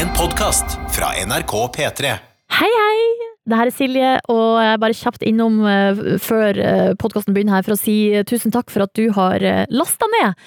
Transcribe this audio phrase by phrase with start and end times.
[0.00, 2.12] En podkast fra NRK P3.
[2.56, 3.00] Hei, hei!
[3.44, 7.58] Det her er Silje, og jeg er bare kjapt innom uh, før uh, podkasten begynner
[7.58, 10.40] her for å si uh, tusen takk for at du har lasta ned.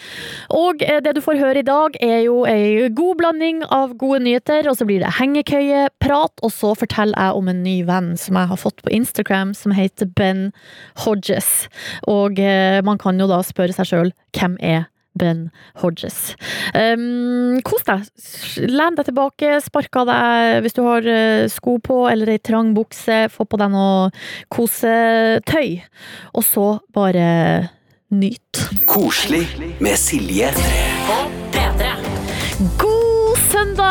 [0.57, 4.71] Og det du får høre i dag, er jo ei god blanding av gode nyheter,
[4.71, 8.39] og så blir det hengekøye, prat, og så forteller jeg om en ny venn som
[8.41, 10.47] jeg har fått på Instagram, som heter Ben
[11.05, 11.67] Hodges.
[12.09, 12.41] Og
[12.89, 14.87] man kan jo da spørre seg sjøl hvem er
[15.19, 15.47] Ben
[15.81, 16.33] Hodges.
[16.73, 18.07] Um, kos deg.
[18.69, 22.73] Len deg tilbake, spark av deg hvis du har uh, sko på eller ei trang
[22.77, 23.25] bukse.
[23.33, 24.09] Få på deg noe
[24.53, 25.77] kosetøy.
[26.33, 27.27] Og så bare
[28.13, 28.65] nyt.
[28.89, 29.45] Koselig
[29.83, 30.53] med Silje.
[32.77, 32.92] God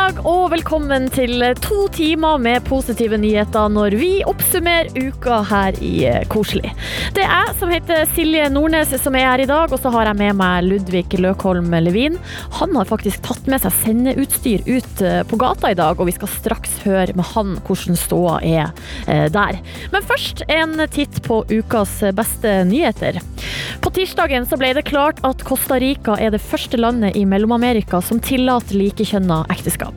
[0.03, 5.93] søndag og velkommen til to timer med positive nyheter når vi oppsummerer uka her i
[6.09, 6.73] eh, Koselig.
[7.15, 10.09] Det er jeg som heter Silje Nordnes som er her i dag, og så har
[10.09, 12.19] jeg med meg Ludvig Løkholm Levin.
[12.59, 16.17] Han har faktisk tatt med seg sendeutstyr ut eh, på gata i dag, og vi
[16.17, 18.73] skal straks høre med han hvordan ståa er
[19.07, 19.61] eh, der.
[19.95, 23.21] Men først en titt på ukas beste nyheter.
[23.83, 28.03] På tirsdagen så ble det klart at Costa Rica er det første landet i Mellom-Amerika
[28.03, 29.92] som tillater likekjønna ekteskap.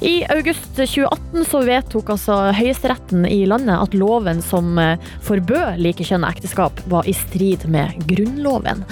[0.00, 6.30] I august 2018 så vedtok altså høyesteretten i landet at loven som eh, forbød likekjønna
[6.30, 8.84] ekteskap, var i strid med Grunnloven.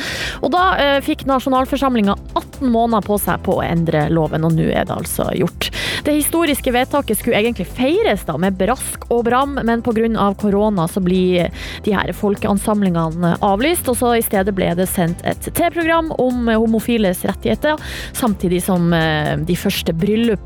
[0.43, 4.67] Og da eh, fikk nasjonalforsamlinga 18 måneder på seg på å endre loven, og nå
[4.73, 5.71] er det altså gjort.
[6.07, 10.33] Det historiske vedtaket skulle egentlig feires da med brask og bram, men pga.
[10.41, 11.51] korona så blir
[11.84, 17.25] de her folkeansamlingene avlyst, og så i stedet ble det sendt et T-program om homofiles
[17.27, 17.79] rettigheter,
[18.12, 19.95] samtidig som eh, de første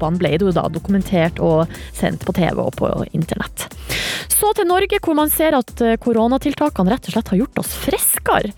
[0.00, 3.68] bryllupene ble jo da dokumentert og sendt på TV og på internett.
[4.30, 7.72] Så til Norge, hvor man ser at eh, koronatiltakene rett og slett har gjort oss
[7.76, 8.52] friskere.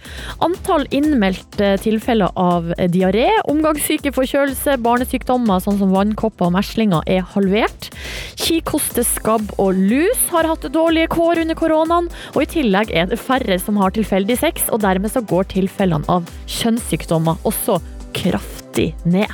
[0.44, 7.90] Antall innmeldte tilfeller av diaré, omgangssyke, forkjølelse, barnesykdommer sånn som vannkopper og meslinger er halvert.
[8.38, 13.20] Kikoste, skabb og lus har hatt dårlige kår under koronaen, og i tillegg er det
[13.22, 17.80] færre som har tilfeldig sex, og dermed så går tilfellene av kjønnssykdommer også
[18.14, 19.32] kraftig ned.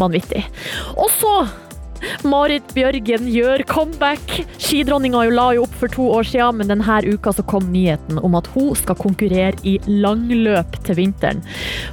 [0.00, 0.44] Vanvittig.
[0.96, 1.34] Og så
[2.24, 4.40] Marit Bjørgen gjør comeback.
[4.58, 8.48] Skidronninga la jo opp for to år siden, men denne uka kom nyheten om at
[8.54, 11.42] hun skal konkurrere i langløp til vinteren.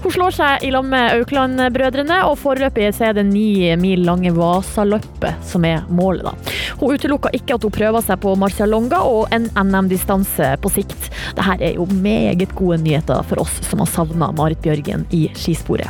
[0.04, 5.42] Hun slår seg i lag med Aukland-brødrene, og foreløpig er det ni mil lange Vasaløpet
[5.48, 6.26] som er målet.
[6.26, 6.36] da.
[6.82, 11.10] Hun utelukka ikke at hun prøver seg på Marcialonga og en NM-distanse på sikt.
[11.38, 15.90] Dette er jo meget gode nyheter for oss som har savna Marit Bjørgen i skisporet.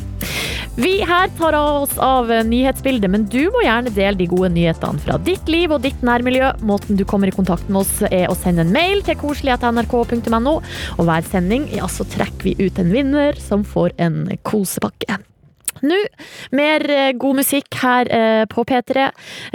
[0.75, 5.01] Vi her tar av oss av nyhetsbildet, men du må gjerne dele de gode nyhetene
[5.03, 6.53] fra ditt liv og ditt nærmiljø.
[6.67, 10.55] Måten du kommer i kontakt med oss er å sende en mail til koselig.nrk.no,
[10.97, 15.21] og hver sending ja, så trekker vi ut en vinner som får en kosepakke.
[15.81, 15.97] Nå,
[16.53, 19.07] mer eh, god musikk her eh, på P3.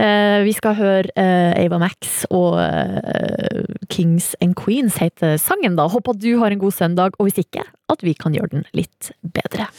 [0.03, 3.63] Eh, vi skal høre eh, Ava Max og eh,
[3.93, 5.87] Kings and Queens heter sangen, da.
[5.93, 8.67] Håper at du har en god søndag, og hvis ikke, at vi kan gjøre den
[8.75, 9.71] litt bedre.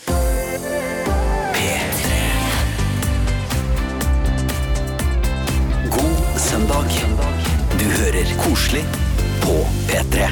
[6.68, 6.92] Søndag.
[7.80, 8.84] Du hører Koselig
[9.44, 9.56] på
[9.88, 10.28] P3.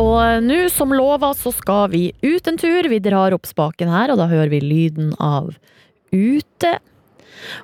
[0.00, 2.88] Og nå, som lova, så skal vi ut en tur.
[2.88, 5.52] Vi drar opp spaken her, og da hører vi lyden av
[6.12, 6.78] ute.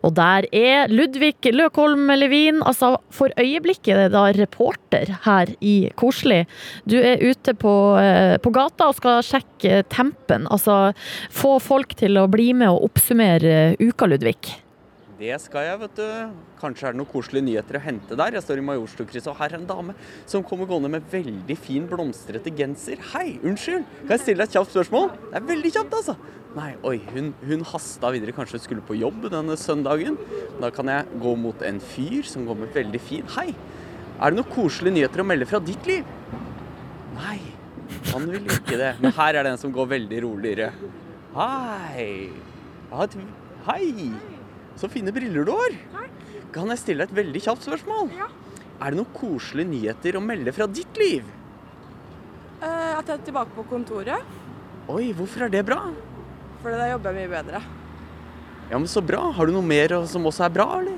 [0.03, 6.47] Og der er Ludvig Løkholm Levin, altså for øyeblikket da reporter her i Koselig.
[6.85, 10.95] Du er ute på, eh, på gata og skal sjekke tempen, altså
[11.31, 14.59] få folk til å bli med og oppsummere uka, Ludvig.
[15.19, 16.35] Det skal jeg, vet du.
[16.61, 18.37] Kanskje er det noen koselige nyheter å hente der.
[18.37, 19.97] Jeg står i Majorstukrysset, og her er en dame
[20.31, 23.03] som kommer gående med veldig fin blomstrete genser.
[23.17, 25.11] Hei, unnskyld, kan jeg stille deg et kjapt spørsmål?
[25.25, 26.15] Det er veldig kjapt, altså.
[26.55, 28.37] Nei, oi, hun, hun hasta videre.
[28.37, 30.21] Kanskje hun skulle på jobb denne søndagen.
[30.63, 34.39] Da kan jeg gå mot en fyr som går med veldig fin Hei, er det
[34.39, 36.07] noen koselige nyheter å melde fra ditt liv?
[37.19, 37.41] Nei,
[38.15, 38.95] han vil ikke det.
[39.03, 40.73] Men her er det en som går veldig roligere.
[41.35, 42.11] Hei.
[43.67, 43.87] Hei.
[44.79, 45.73] Så fine briller du har.
[45.95, 46.11] Takk.
[46.55, 48.11] Kan jeg stille deg et veldig kjapt spørsmål?
[48.17, 48.29] Ja.
[48.79, 51.25] Er det noen koselige nyheter å melde fra ditt liv?
[52.63, 54.23] Eh, at jeg er tilbake på kontoret,
[54.89, 55.83] Oi, hvorfor er det bra?
[56.63, 57.59] Fordi da jobber jeg mye bedre.
[58.71, 59.21] Ja, men Så bra.
[59.37, 60.97] Har du noe mer som også er bra, eller?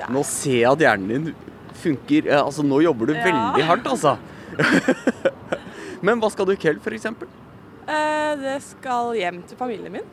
[0.00, 1.34] Eh, Nå ser jeg at hjernen din
[1.80, 2.26] funker.
[2.26, 3.22] eh, Altså, nå jobber du Ja.
[3.24, 4.18] veldig hardt, altså.
[6.02, 7.06] men hva skal du i kveld, f.eks.?
[7.90, 10.12] Eh, det skal hjem til familien min.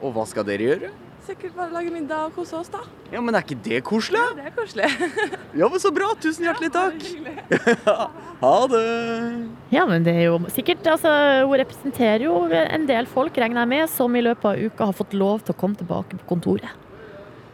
[0.00, 0.94] Og hva skal dere gjøre?
[1.26, 2.84] sikkert bare lage middag og kose oss, da.
[3.10, 4.20] Ja, men er ikke det koselig?
[4.20, 4.90] Ja, det er koselig.
[5.60, 6.10] Ja, men så bra.
[6.22, 7.00] Tusen hjertelig takk.
[7.02, 7.36] Hyggelig.
[8.42, 8.80] Ha det.
[9.72, 11.08] Ja, men det er jo sikkert altså,
[11.48, 14.98] Hun representerer jo en del folk, regner jeg med, som i løpet av uka har
[14.98, 16.84] fått lov til å komme tilbake på kontoret.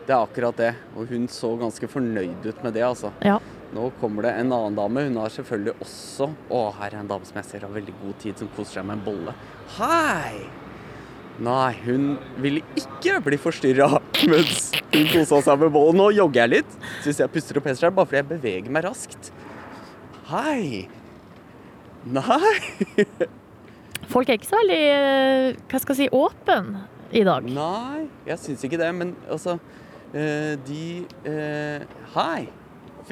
[0.03, 0.73] Det er akkurat det.
[0.99, 3.13] Og hun så ganske fornøyd ut med det, altså.
[3.23, 3.39] Ja.
[3.73, 5.07] Nå kommer det en annen dame.
[5.09, 8.19] Hun har selvfølgelig også Å, her er en dame som jeg ser har veldig god
[8.21, 9.37] tid, som koser seg med en bolle.
[9.79, 10.43] Hei!
[11.43, 12.11] Nei, hun
[12.45, 13.89] ville ikke bli forstyrra
[14.33, 16.03] mens hun kosa seg med bollen.
[16.03, 16.79] Nå jogger jeg litt.
[17.05, 19.33] Syns jeg puster og peser her, bare fordi jeg beveger meg raskt.
[20.29, 20.85] Hei!
[22.05, 22.55] Nei!
[24.13, 26.75] Folk er ikke så veldig eh, hva skal jeg si, åpen
[27.17, 27.47] i dag.
[27.49, 28.91] Nei, jeg syns ikke det.
[28.99, 29.57] Men altså
[30.13, 30.83] eh, De
[31.29, 32.51] eh, Hei!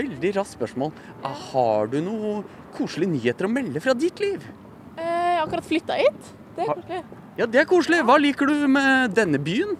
[0.00, 0.92] Veldig raskt spørsmål.
[1.22, 2.44] Ah, Har du noen
[2.76, 4.44] koselige nyheter å melde fra ditt liv?
[4.96, 6.32] Eh, Jeg har akkurat flytta hit.
[6.56, 7.04] Det er koselig.
[7.38, 8.00] Ja, det er koselig.
[8.04, 9.76] Hva liker du med denne byen?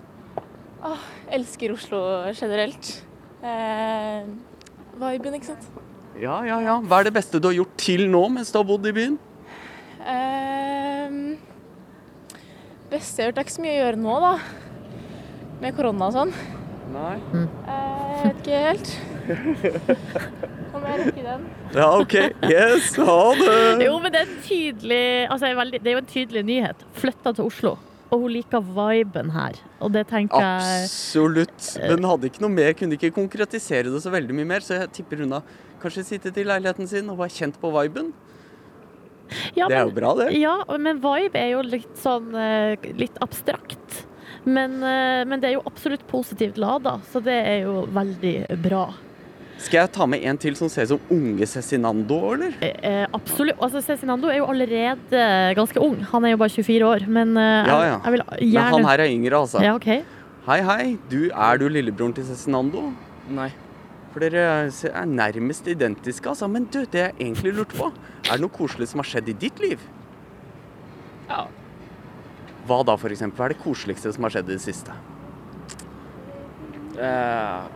[1.30, 1.98] Elsker Oslo
[2.32, 3.02] generelt.
[3.44, 4.24] Eh,
[5.00, 5.66] viben, ikke sant.
[6.20, 6.78] Ja, ja, ja.
[6.80, 9.18] Hva er det beste du har gjort til nå mens du har bodd i byen?
[10.00, 11.36] Eh,
[12.90, 14.32] beste jeg har gjort, er ikke så mye å gjøre nå, da.
[15.60, 16.32] Med korona og sånn.
[16.94, 17.16] Nei.
[17.36, 17.46] Eh,
[18.10, 18.94] jeg vet ikke helt.
[20.80, 21.44] Jeg den.
[21.74, 22.14] Ja, OK.
[22.48, 23.84] Yes, ha det.
[23.86, 26.84] Jo, men det er, tydelig, altså, det er jo en tydelig nyhet.
[26.98, 27.76] Flytta til Oslo.
[28.10, 29.58] Og hun liker viben her.
[29.78, 31.68] Og det tenker jeg Absolutt.
[31.84, 34.90] Men hadde ikke noe mer, kunne ikke konkretisere det så veldig mye mer, så jeg
[34.98, 35.44] tipper hun har
[35.80, 38.10] kanskje sittet i leiligheten sin og var kjent på viben.
[39.54, 40.32] ja, Det er men- jo bra, det.
[40.40, 44.06] Ja, men vibe er jo litt sånn eh, litt abstrakt.
[44.44, 48.88] Men, eh, men det er jo absolutt positivt lada, så det er jo veldig bra.
[49.60, 52.54] Skal jeg ta med en til som ser ut som unge Cezinando, eller?
[52.64, 53.58] Eh, eh, absolutt.
[53.60, 55.24] Altså, Cezinando er jo allerede
[55.58, 55.98] ganske ung.
[56.14, 57.98] Han er jo bare 24 år, men eh, Ja, ja.
[57.98, 58.54] jeg, vil gjerne...
[58.54, 59.60] Men han her er yngre, altså.
[59.64, 59.90] Ja, OK.
[60.46, 60.84] Hei, hei.
[61.12, 62.86] Du, er du lillebroren til Cezinando?
[63.28, 63.50] Nei.
[64.10, 66.48] For dere er nærmest identiske, altså.
[66.48, 67.92] Men du, det jeg egentlig lurte på,
[68.24, 69.84] er det noe koselig som har skjedd i ditt liv?
[71.28, 71.44] Ja.
[72.66, 73.36] Hva da, for eksempel?
[73.36, 74.96] Hva er det koseligste som har skjedd i det siste?
[77.00, 77.68] Eh,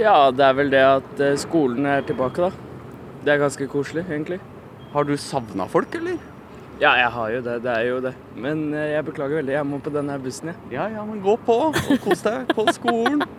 [0.00, 2.50] ja, det er vel det at eh, skolen er tilbake, da.
[3.24, 4.40] Det er ganske koselig, egentlig.
[4.94, 6.18] Har du savna folk, eller?
[6.80, 7.54] Ja, jeg har jo det.
[7.62, 8.12] Det er jo det.
[8.34, 10.58] Men eh, jeg beklager veldig, jeg må på denne bussen, jeg.
[10.74, 13.24] Ja, ja, men gå på og kos deg på skolen.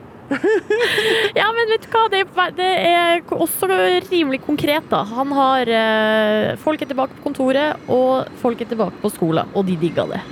[1.36, 3.68] Ja, men vet du hva, det er, det er også
[4.08, 5.04] rimelig konkret, da.
[5.06, 9.68] Han har eh, Folk er tilbake på kontoret, og folk er tilbake på skolen, og
[9.70, 10.24] de digger det.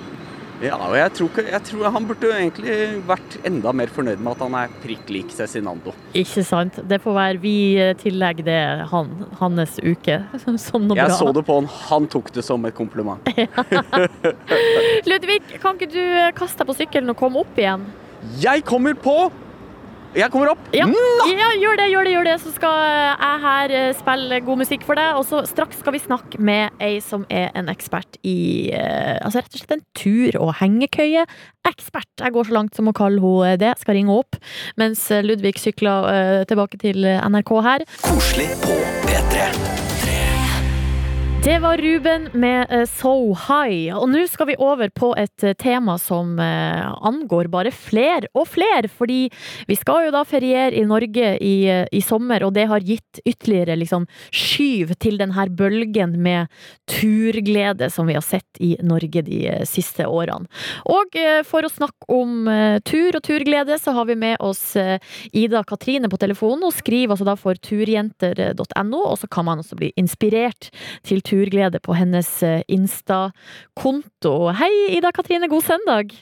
[0.63, 2.75] Ja, og jeg tror, ikke, jeg tror han burde jo egentlig
[3.09, 5.91] vært enda mer fornøyd med at han er prikk lik Cezinando.
[6.15, 6.79] Ikke sant?
[6.87, 8.59] Det får være vi eh, tillegger det
[8.93, 9.11] han,
[9.41, 10.21] hans uke
[10.63, 11.17] som noe Jeg bra.
[11.19, 13.27] så det på han, han tok det som et kompliment.
[15.09, 17.83] Ludvig, kan ikke du eh, kaste deg på sykkelen og komme opp igjen?
[18.39, 19.17] Jeg kommer på!
[20.13, 20.61] Jeg kommer opp!
[20.77, 20.99] Ja, Nå!
[21.25, 22.35] ja gjør det, gjør det, gjør det.
[22.43, 25.17] Så skal jeg her eh, spille god musikk for deg.
[25.17, 29.41] Og så straks skal vi snakke med ei som er en ekspert i eh, Altså
[29.41, 32.11] rett og slett en tur- og hengekøyeekspert.
[32.21, 33.73] Jeg går så langt som å kalle henne det.
[33.81, 34.37] Skal ringe opp.
[34.77, 37.87] Mens eh, Ludvig sykler eh, tilbake til NRK her.
[38.05, 38.77] Koselig på
[39.09, 39.49] P3.
[41.45, 43.91] Det var Ruben med eh, So High.
[43.97, 48.47] Og nå skal vi over på et eh, tema som eh, angår bare flere og
[48.47, 48.87] flere.
[48.87, 49.27] Fordi
[49.67, 53.75] vi skal jo da feriere i Norge i, i sommer, og det har gitt ytterligere
[53.81, 56.47] liksom, skyv til denne bølgen med
[56.87, 60.47] turglede som vi har sett i Norge de siste årene.
[60.87, 62.47] Og for å snakke om
[62.87, 64.77] tur og turglede, så har vi med oss
[65.33, 66.63] Ida Katrine på telefonen.
[66.69, 70.71] Hun skriver altså da for turjenter.no, og så kan man også bli inspirert
[71.03, 74.35] til turglede på hennes eh, Insta-konto.
[74.59, 76.13] Hei, Ida Katrine, god søndag!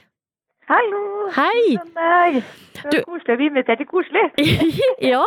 [0.71, 1.01] Hallo!
[1.35, 1.75] Hei!
[1.77, 2.37] Søndag!
[2.81, 4.23] Det Du- koselig å bli invitert til koselig.
[5.11, 5.23] ja,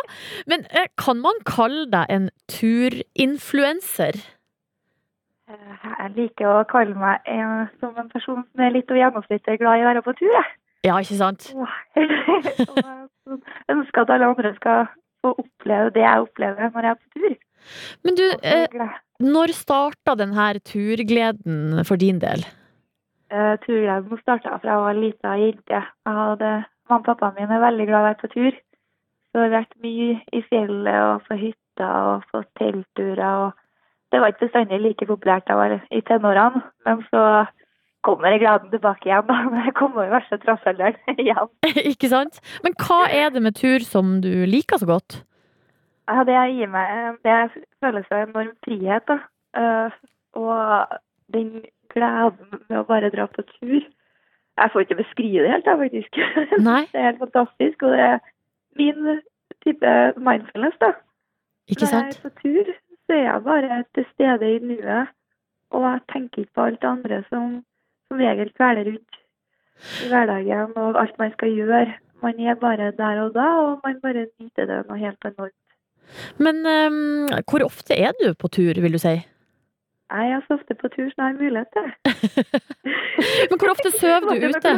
[0.50, 4.16] men eh, kan man kalle deg en turinfluenser?
[5.50, 9.60] Eh, Jeg liker å kalle meg en, som en person som er litt over gjennomsnittet
[9.60, 10.32] glad i å være på tur.
[10.32, 10.54] Jeg.
[10.88, 11.50] Ja, ikke sant?
[11.54, 14.86] Og jeg ønsker at alle andre skal
[15.24, 17.36] få oppleve det jeg opplever når jeg er på tur.
[18.04, 18.66] Men du, eh,
[19.24, 22.44] når starta denne turgleden for din del?
[23.30, 25.80] eh, Turgleden starta fra jeg var lita jente.
[25.82, 26.52] Jeg hadde,
[26.88, 28.56] Mamma og pappaen min er veldig glad i å være på tur.
[29.32, 33.46] Så jeg har vært mye i fjellet og på hytta og på teltturer.
[33.46, 33.52] og
[34.12, 37.22] Det var ikke bestandig like populært da jeg var i tenårene, men så
[38.04, 41.50] kommer gleden tilbake igjen da når jeg kommer i verste trassalderen igjen.
[41.92, 42.40] ikke sant?
[42.62, 45.22] Men hva er det med tur som du liker så godt?
[46.08, 49.06] Ja, det gir meg det føles som enorm frihet.
[49.08, 49.18] da.
[49.56, 49.90] Eh,
[50.34, 50.98] og
[51.32, 53.80] den gleden med å bare dra på tur.
[54.54, 56.18] Jeg får ikke beskrive det helt, jeg, faktisk.
[56.68, 58.18] Nei, Det er helt fantastisk, og det er
[58.78, 59.20] min
[59.64, 60.92] type mindfulness, da.
[61.68, 62.72] ikke Når jeg er på tur,
[63.06, 65.14] så er jeg bare til stede i nuet,
[65.70, 67.62] og jeg tenker ikke på alt det andre som
[68.14, 69.20] som regel kveler rundt
[70.04, 71.94] i hverdagen og alt man skal gjøre.
[72.22, 75.63] Man er bare der og da, og man bare nyter det noe helt enormt.
[76.38, 79.16] Men um, hvor ofte er du på tur, vil du si?
[80.14, 81.88] Jeg er så ofte på tur som jeg har mulighet til.
[83.50, 84.72] Men hvor ofte sover du ute?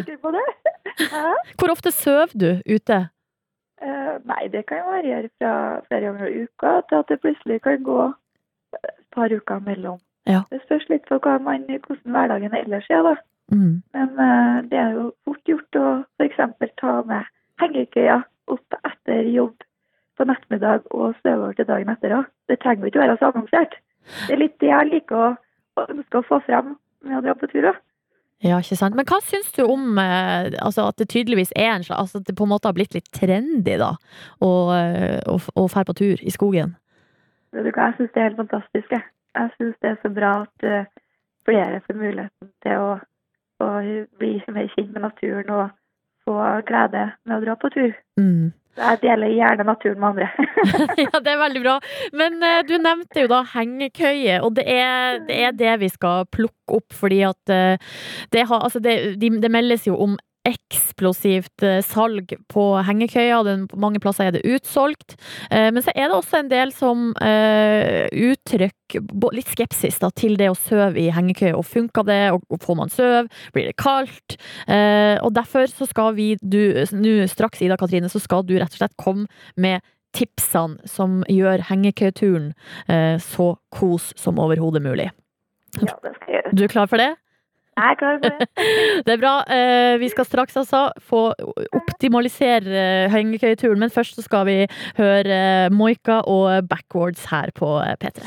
[1.58, 2.98] Hvor ofte sover du ute?
[3.82, 5.52] Uh, nei, det kan jo variere fra
[5.88, 7.98] flere ganger i uka til at det plutselig kan gå
[8.78, 9.98] et par uker mellom.
[10.26, 10.40] Ja.
[10.50, 13.14] Det spørs litt på man, hvordan hverdagen ellers er, da.
[13.52, 13.82] Mm.
[13.94, 16.40] Men uh, det er jo fort gjort å f.eks.
[16.80, 17.28] ta med
[17.60, 19.65] hengekøya opp etter jobb
[20.16, 22.30] på nettmiddag og sove over til dagen etter òg.
[22.48, 23.76] Det trenger jo ikke være så avansert.
[24.26, 25.28] Det er litt det jeg liker å,
[25.76, 26.74] å ønske å få frem
[27.06, 27.82] med å dra på tur òg.
[28.44, 28.96] Ja, ikke sant.
[28.96, 32.26] Men hva syns du om eh, altså at det tydeligvis er en slags Altså at
[32.28, 33.94] det på en måte har blitt litt trendy, da,
[34.44, 36.74] å, eh, å, å fære på tur i skogen?
[37.56, 38.92] Vet du hva, Jeg syns det er helt fantastisk.
[38.92, 39.08] Jeg,
[39.40, 40.92] jeg syns det er så bra at eh,
[41.48, 42.92] flere får muligheten til å,
[43.64, 43.70] å
[44.20, 45.66] bli mer kjent med naturen og
[46.26, 46.36] få
[46.68, 47.96] glede med å dra på tur.
[48.20, 48.52] Mm.
[48.76, 50.28] Jeg deler gjerne naturen med andre.
[51.04, 51.76] ja, det er veldig bra.
[52.16, 56.28] Men eh, du nevnte jo da hengekøye, og det er, det er det vi skal
[56.32, 57.80] plukke opp, fordi at eh,
[58.34, 63.40] det, har, altså det, de, det meldes jo om eksplosivt eh, salg på hengekøya.
[63.74, 65.16] Mange plasser er det utsolgt.
[65.50, 70.36] Eh, men så er det også en del som eh, uttrykker litt skepsis da, til
[70.38, 71.56] det å sove i hengekøye.
[71.56, 73.26] Og funker det, og, får man sove?
[73.56, 74.38] Blir det kaldt?
[74.66, 76.60] Og derfor så skal vi, du,
[76.94, 79.26] nå straks Ida Katrine, så skal du rett og slett komme
[79.58, 79.82] med
[80.16, 82.50] tipsene som gjør hengekøyeturen
[82.88, 85.10] eh, så kos som overhodet mulig.
[85.80, 86.56] ja, det skal jeg gjøre.
[86.56, 87.12] Du er klar for det?
[87.76, 88.48] Jeg er klar for det.
[89.06, 89.34] Det er bra.
[89.52, 91.28] Eh, vi skal straks altså få
[91.76, 94.58] optimalisere eh, hengekøyeturen, men først så skal vi
[94.96, 98.24] høre eh, Moika og Backwards her på eh, P3.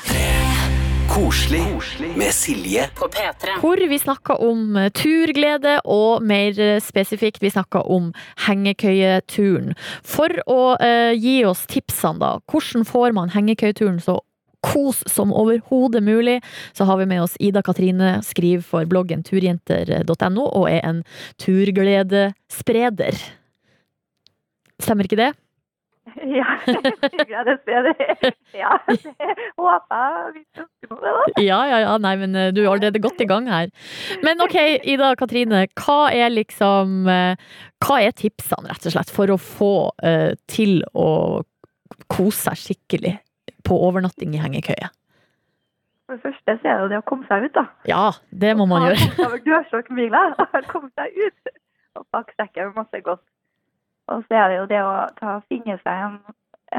[1.09, 1.63] Koselig
[2.17, 2.85] med Silje.
[3.59, 8.11] Hvor vi snakka om turglede, og mer spesifikt, vi snakka om
[8.45, 9.73] hengekøyeturen.
[10.05, 12.35] For å eh, gi oss tipsene, da.
[12.45, 14.19] Hvordan får man hengekøyeturen så
[14.65, 16.39] kos som overhodet mulig,
[16.73, 21.03] så har vi med oss Ida Katrine, skriver for bloggen turjenter.no, og er en
[21.41, 23.19] turgledespreder.
[24.79, 25.33] Stemmer ikke det?
[26.25, 26.91] Ja, det.
[27.29, 27.53] Ja, det
[29.59, 31.43] håper jeg vi ønsker noe, da.
[31.43, 33.69] Ja, ja, ja, nei, men eh, du er allerede godt i gang her.
[34.25, 34.57] Men ok,
[34.89, 37.37] Ida Katrine, hva er liksom eh,
[37.85, 39.73] Hva er tipsene, rett og slett, for å få
[40.03, 41.09] uh, til å
[42.11, 43.13] kose seg skikkelig
[43.69, 44.89] på overnatting i hengekøye?
[46.09, 47.65] For det første så er det det å komme seg ut, da.
[47.85, 48.05] Ja,
[48.43, 49.09] det må man gjøre.
[49.27, 50.21] Over dørstokkmila.
[50.73, 51.51] Komme seg ut
[51.99, 53.21] og pakke sekken med masse godt.
[54.09, 56.15] Og så er det jo det å ta, finne seg en,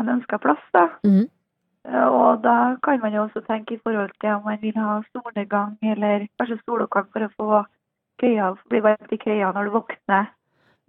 [0.00, 0.88] en ønska plass, da.
[1.06, 4.96] Eh, Og da kan man jo også tenke i forhold til om man vil ha
[5.12, 7.60] solnedgang eller kanskje soloppgang for å få
[8.20, 10.26] køya, bli varmt i køya når du våkner.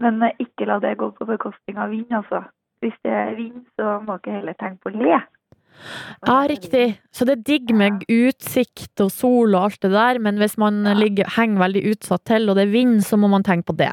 [0.01, 2.41] Men ikke la det gå på bekostning av vind, altså.
[2.81, 5.19] Hvis det er vind, så må dere heller tenke på le.
[6.27, 6.99] Ja, riktig.
[7.11, 10.83] Så det er digg med utsikt og sol og alt det der, men hvis man
[10.97, 13.91] ligger, henger veldig utsatt til, og det er vind, så må man tenke på det.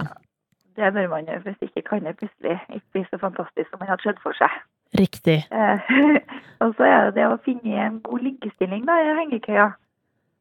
[0.79, 3.89] Det bør man gjøre, hvis ikke kan det plutselig ikke bli så fantastisk som man
[3.91, 4.53] hadde sett for seg.
[4.99, 5.39] Riktig.
[5.53, 5.91] Eh,
[6.63, 9.67] og så er det det å finne en god liggestilling da, i hengekøya.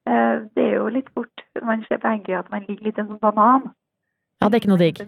[0.08, 3.02] Eh, det er jo litt fort når man ser på hengekøya at man ligger litt
[3.02, 3.70] en sånn banan.
[4.42, 5.02] Ja, det er ikke noe digg.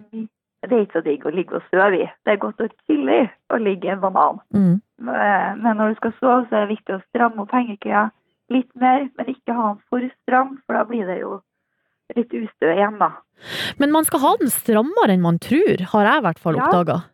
[0.60, 2.08] Det er ikke så digg å ligge og sove i.
[2.26, 3.20] Det er godt og chille
[3.54, 4.42] å ligge i en banan.
[4.52, 4.76] Mm.
[5.00, 8.10] Eh, Men når du skal sove, så er det viktig å stramme opp hengekøya
[8.50, 11.40] litt mer, men ikke ha den for stram, for da blir det jo
[12.16, 13.12] litt ustø igjen, da.
[13.78, 16.66] Men man skal ha den strammere enn man tror, har jeg i hvert fall Ja.
[16.66, 17.04] oppdaga.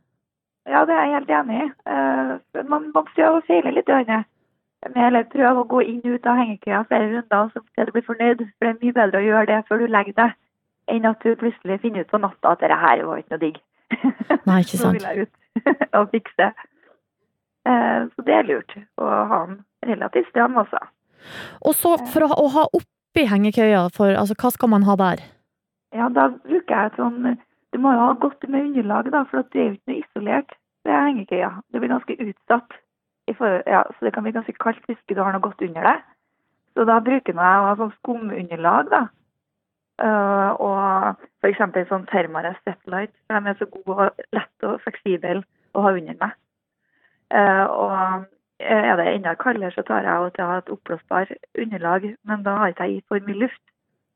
[0.67, 1.67] Ja, det er jeg helt enig i.
[1.87, 3.87] Eh, men Man må prøve å feile litt.
[3.89, 4.25] Øyne.
[4.95, 8.03] Men prøve å gå inn og ut av hengekøya flere runder så til du blir
[8.07, 8.39] fornøyd.
[8.59, 10.33] For det er mye bedre å gjøre det før du legger deg,
[10.89, 13.61] enn at du plutselig finner ut på natta at dette her var ikke noe digg.
[14.47, 14.83] Nei, ikke sant.
[14.83, 15.33] så vil jeg ut
[15.99, 16.53] og fikse.
[17.67, 20.79] Eh, Så det er lurt å ha den relativt stram også.
[21.67, 25.25] Og så for å ha, oppi hengekøya, for altså, hva skal man ha der?
[25.97, 27.37] Ja, da bruker jeg et sånn
[27.73, 30.55] Du må jo ha godt med underlag, da, for det er jo ikke noe isolert
[30.87, 31.51] ved hengekøya.
[31.73, 32.77] Det blir ganske utsatt.
[33.27, 35.83] I forhold, ja, så det kan bli ganske kaldt hvis du har noe godt under
[35.91, 36.05] deg.
[36.77, 39.03] Så da bruker jeg å ha sånn skumunderlag, da.
[39.97, 43.13] Uh, og eksempel sånn Thermarest Setlight.
[43.27, 45.43] for De er så gode og lette og fleksible
[45.75, 46.37] å ha under meg.
[47.35, 48.27] Eh, og
[48.61, 52.73] er det enda kaldere, så tar jeg å ta et oppblåsbar underlag, men da har
[52.73, 53.63] ikke jeg i for mye luft.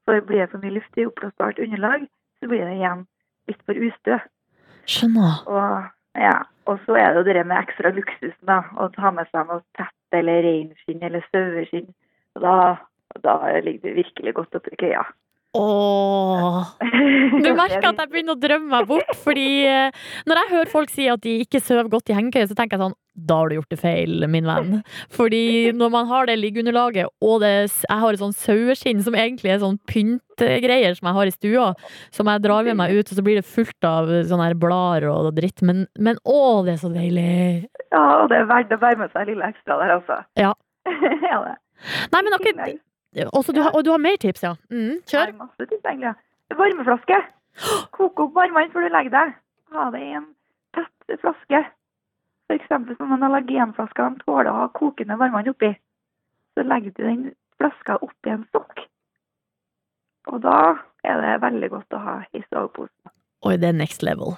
[0.07, 2.07] Så blir det for mye luft i oppblåsbart underlag,
[2.41, 3.07] så blir det igjen
[3.51, 4.21] litt for ustø.
[4.91, 5.43] Skjønner.
[5.47, 6.37] Og, ja.
[6.67, 8.63] og så er det jo det med ekstra luksusen, da.
[8.81, 11.91] Å ta med seg noe tett eller reinskinn eller saueskinn.
[12.41, 12.55] Da,
[13.27, 15.05] da ligger det virkelig godt oppi køya.
[15.59, 16.65] Åh.
[17.41, 19.95] Du merker at jeg begynner å drømme meg bort, fordi eh,
[20.29, 22.85] når jeg hører folk si at de ikke sover godt i hengekøye, så tenker jeg
[22.85, 24.81] sånn da har du gjort det feil, min venn.
[25.13, 27.53] Fordi når man har det liggeunderlaget, og det,
[27.83, 31.67] jeg har et sånn saueskinn som egentlig er sånn pyntegreier som jeg har i stua,
[32.17, 35.11] som jeg drar med meg ut, og så blir det fullt av sånne her blader
[35.13, 35.61] og dritt.
[35.67, 37.31] Men, men å, det er så deilig.
[37.91, 40.23] Ja, det er verdt å bære med seg lille ekstra der, altså.
[40.41, 40.55] Ja.
[41.33, 41.59] ja det.
[42.15, 42.79] Nei, men akkurat
[43.33, 44.55] også, du har, Og du har mer tips, ja.
[44.71, 45.33] Mm, kjør.
[45.39, 46.15] Masse tips, egentlig.
[46.57, 47.19] Varmeflaske.
[47.97, 49.37] Koke opp varmvann før du legger deg.
[49.75, 50.29] Ha det i en
[50.77, 51.65] tett flaske.
[52.51, 55.73] Eksempel som en allergenflaske de tåler å ha kokende varmvann oppi.
[56.55, 57.27] Så legger du den
[57.61, 58.87] flaska oppi en stokk.
[60.31, 60.59] Og da
[61.07, 63.15] er det veldig godt å ha i soveposen.
[63.47, 64.37] Oi, det er next level.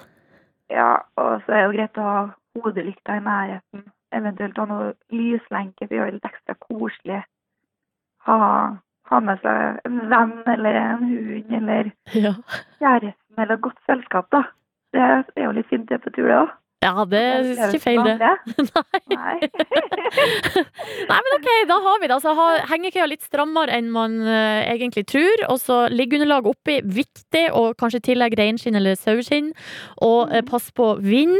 [0.71, 2.21] Ja, og så er det greit å ha
[2.61, 3.83] hodelykta i nærheten.
[4.13, 7.21] Eventuelt ha noe lyslenke for å gjøre det litt ekstra koselig.
[8.25, 8.37] Ha,
[9.11, 12.33] ha med seg en venn eller en hund eller Ja.
[12.79, 14.43] kjæresten eller godt selskap, da.
[14.93, 16.51] Det er jo litt fint det på tur, det òg.
[16.83, 18.17] Ja, det er ikke feil, det.
[19.13, 19.35] Nei.
[21.07, 22.17] Nei, men ok, da har vi det.
[22.17, 22.33] Altså,
[22.69, 25.45] hengekøya litt strammere enn man uh, egentlig tror.
[25.53, 26.81] Og så liggeunderlag oppi.
[26.83, 27.45] Viktig.
[27.55, 29.53] Og kanskje tillegg reinskinn eller saueskinn.
[30.03, 31.37] Og uh, pass på vind.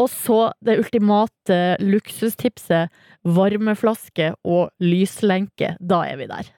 [0.00, 2.94] Og så det ultimate luksustipset.
[3.28, 5.74] Varmeflaske og lyslenke.
[5.80, 6.54] Da er vi der.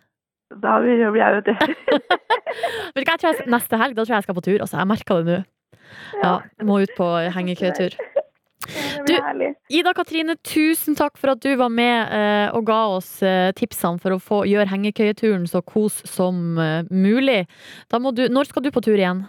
[0.61, 1.55] Da blir jeg, vet du.
[2.95, 4.63] Vet du hva, jeg tror jeg, neste helg da tror jeg jeg skal på tur.
[4.65, 5.43] Altså, jeg merker det nå.
[6.23, 6.33] Ja,
[6.67, 7.95] må ut på hengekøyetur.
[9.07, 13.51] Du- Ida Katrine, tusen takk for at du var med eh, og ga oss eh,
[13.57, 17.47] tipsene for å få gjøre hengekøyeturen så kos som eh, mulig.
[17.91, 19.25] Du, når skal du på tur igjen?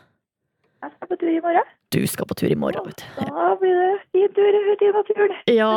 [0.84, 1.72] Jeg skal på tur i morgen.
[1.92, 3.26] Du skal på tur i morgen, vet du.
[3.32, 5.38] Da blir det fin tur ut i naturen.
[5.52, 5.74] Ja,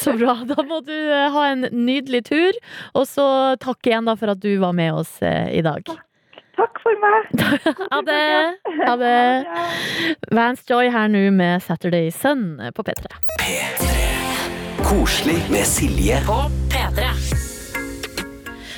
[0.00, 0.34] så bra.
[0.48, 0.94] Da må du
[1.34, 2.56] ha en nydelig tur.
[2.96, 3.26] Og så
[3.60, 5.84] takk igjen for at du var med oss i dag.
[5.84, 6.05] Takk
[6.82, 7.22] for meg.
[7.92, 8.58] Ha det!
[8.86, 9.46] Ha det.
[10.32, 13.12] Vance Joy her nå med Saturday Sun på P3.
[13.42, 13.92] P3.
[14.86, 16.20] Koselig med Silje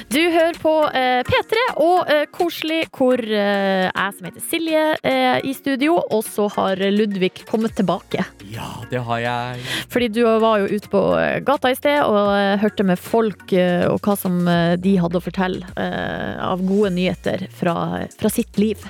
[0.09, 5.45] Du hører på eh, P3 og eh, Koselig, hvor eh, jeg som heter Silje er
[5.45, 8.25] i studio, og så har Ludvig kommet tilbake.
[8.49, 9.67] Ja, det har jeg.
[9.93, 11.03] Fordi du var jo ute på
[11.45, 12.31] gata i sted og
[12.63, 14.39] hørte med folk og hva som
[14.81, 17.75] de hadde å fortelle av gode nyheter fra,
[18.17, 18.81] fra sitt liv.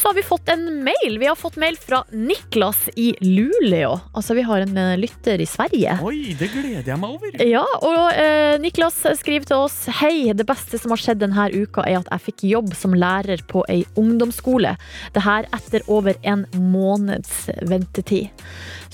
[0.00, 1.18] Så har vi fått en mail.
[1.20, 3.92] Vi har fått mail fra Niklas i Luleå.
[4.16, 5.98] Altså, vi har en lytter i Sverige.
[6.04, 7.36] Oi, det gleder jeg meg over.
[7.44, 11.84] Ja, og eh, Niklas skriver til oss Hei, det beste som har skjedd denne uka
[11.88, 14.76] er at jeg fikk jobb som lærer på ei ungdomsskole.
[15.14, 18.30] Det her etter over en måneds ventetid.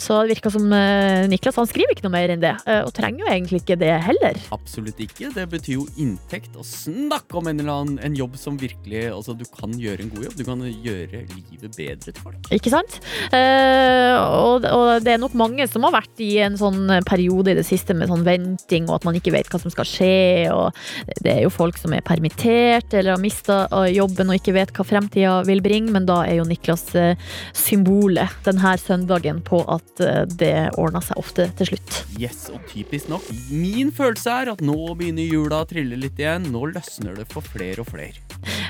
[0.01, 2.93] Så det virker som eh, Niklas han skriver ikke noe mer enn det, eh, og
[2.97, 4.39] trenger jo egentlig ikke det heller.
[4.55, 5.29] Absolutt ikke.
[5.35, 6.55] Det betyr jo inntekt.
[6.57, 10.11] Og snakk om en eller annen en jobb som virkelig Altså, du kan gjøre en
[10.13, 10.37] god jobb.
[10.39, 12.49] Du kan gjøre livet bedre til folk.
[12.55, 12.97] Ikke sant?
[13.37, 17.59] Eh, og, og det er nok mange som har vært i en sånn periode i
[17.59, 20.49] det siste med sånn venting, og at man ikke vet hva som skal skje.
[20.55, 24.73] Og det er jo folk som er permittert eller har mista jobben og ikke vet
[24.77, 27.19] hva fremtida vil bringe, men da er jo Niklas eh,
[27.57, 32.01] symbolet denne søndagen på at eh, det ordner seg ofte til slutt.
[32.21, 33.27] Yes, og typisk nok.
[33.51, 36.51] Min følelse er at nå begynner jula å trille litt igjen.
[36.53, 38.17] Nå løsner det for flere og flere.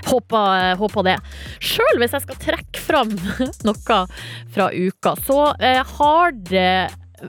[0.08, 1.16] Håper, håper det.
[1.62, 3.12] Sjøl hvis jeg skal trekke fram
[3.68, 4.00] noe
[4.54, 6.72] fra uka, så eh, har det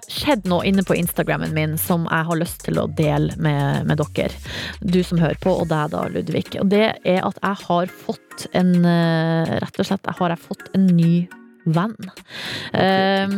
[0.08, 4.02] skjedd noe inne på Instagrammen min som jeg har lyst til å dele med, med
[4.02, 4.32] dere.
[4.82, 6.48] Du som hører på, og deg da, Ludvig.
[6.62, 10.44] Og det er at jeg har fått en eh, Rett og slett jeg har jeg
[10.48, 11.14] fått en ny
[11.66, 11.96] venn.
[12.74, 13.36] Eh,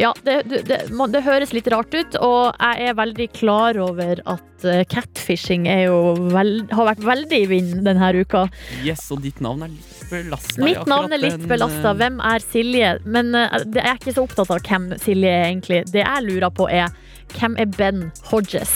[0.00, 4.66] ja, det, det, det, høres litt rart ut, og jeg er veldig klar over at
[4.68, 5.98] eh, catfishing er jo
[6.34, 8.46] vel, har vært veldig i vinden denne uka.
[8.86, 10.64] Yes, og ditt navn er litt belasta.
[10.64, 11.94] Mitt navn er litt belasta.
[11.98, 12.92] Hvem er Silje?
[13.04, 15.82] Men jeg det er ikke så opptatt av hvem Silje er, egentlig.
[15.90, 16.92] Det jeg lurer på, er
[17.34, 18.72] hvem er Ben Hodges?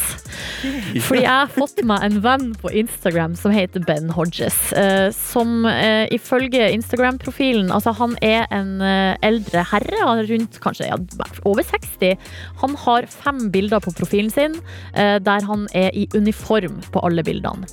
[1.07, 4.73] Fordi jeg har fått meg en venn på Instagram som heter Ben Hodges.
[4.73, 10.89] eh, som eh, ifølge Instagram-profilen Altså, han er en eh, eldre herre, er rundt kanskje
[10.89, 10.99] ja,
[11.45, 12.17] over 60.
[12.63, 14.57] Han har fem bilder på profilen sin
[14.95, 17.69] der han er i uniform på alle bildene.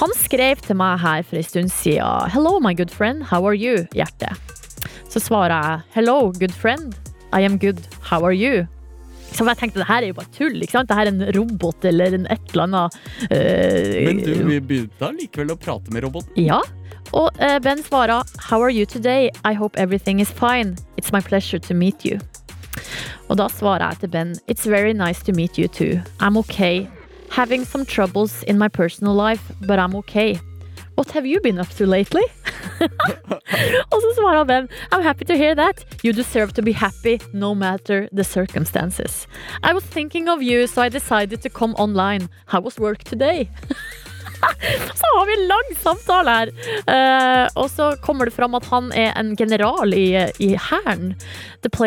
[0.00, 3.56] Han skrev til meg her for en stund siden Hello, my good friend, how are
[3.56, 3.86] you?
[3.94, 4.32] Hjerte.
[5.10, 6.94] Så svarer jeg Hello, good friend,
[7.32, 8.66] I am good, how are you?
[9.30, 10.58] Så jeg tenkte det her er jo bare tull.
[10.60, 10.90] ikke sant?
[10.90, 12.98] Det her er en robot eller en et eller annet
[13.30, 16.34] eh, Men du vi begynte likevel å prate med roboten.
[16.40, 16.60] Ja.
[17.16, 19.30] Og eh, Ben svarer How are you today?
[19.44, 20.76] I hope everything is fine.
[20.96, 22.18] It's my pleasure to meet you.
[23.30, 26.00] Og da svarer jeg til Ben It's very nice to meet you too.
[26.20, 26.88] I'm okay.
[27.30, 30.38] Having some troubles in my personal life, but I'm okay.
[31.00, 32.24] What have you been up to lately?
[33.92, 35.86] Og så svarer Ben I'm happy to hear that.
[36.04, 39.26] You deserve to be happy no matter the circumstances.
[39.62, 42.28] I was thinking of you, so I decided to come online.
[42.46, 43.48] How was work today?
[44.94, 46.48] Så har vi en lang samtale her.
[46.94, 51.14] Uh, og så kommer det fram at han er en general i, i hæren.
[51.76, 51.84] For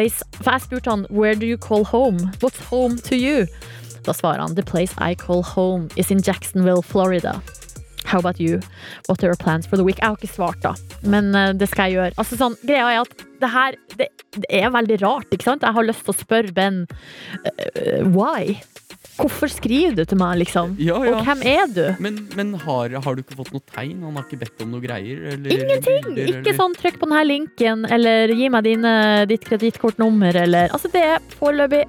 [0.51, 2.33] jeg spurte han Where do you call home?
[2.41, 3.45] What's home to you?
[4.05, 7.41] Da svarer han The place I call home is in Jacksonville, Florida.
[8.05, 8.59] How about you?
[9.07, 9.99] What are your plans for the week?
[10.01, 10.73] Jeg har ikke svart, da.
[11.03, 12.17] Men eh, det skal jeg gjøre.
[12.21, 15.65] Altså, sånn, greia er at det her det, det er veldig rart, ikke sant?
[15.65, 18.59] Jeg har lyst til å spørre Ben uh, why?
[19.13, 20.73] Hvorfor skriver du til meg, liksom?
[20.81, 21.17] Ja, ja.
[21.19, 21.83] Og hvem er du?
[22.01, 23.99] Men, men har, har du ikke fått noe tegn?
[24.01, 25.19] Han har ikke bedt om noe greier?
[25.35, 26.07] Eller, Ingenting!
[26.15, 28.93] Eller, Ikke sånn 'trykk på denne linken', eller 'gi meg dine,
[29.29, 31.83] ditt kredittkortnummer', eller Altså, det er foreløpig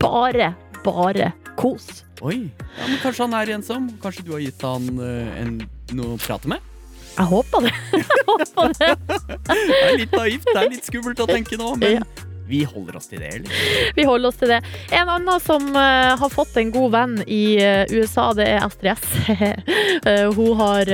[0.00, 0.54] bare,
[0.86, 2.04] bare kos.
[2.24, 3.90] Oi, ja, men Kanskje han er ensom?
[4.02, 5.58] Kanskje du har gitt han uh, en,
[5.96, 6.72] noe å prate med?
[7.16, 7.74] Jeg håper det.
[8.16, 8.90] Jeg håper det.
[9.46, 12.02] Det er litt naivt, det er litt skummelt å tenke nå, men
[12.48, 13.50] vi holder oss til det, eller?
[13.96, 14.60] Vi holder oss til det.
[14.94, 18.94] En annen som eh, har fått en god venn i eh, USA, det er Astrid
[18.96, 19.06] S.
[20.06, 20.86] Eh, hun har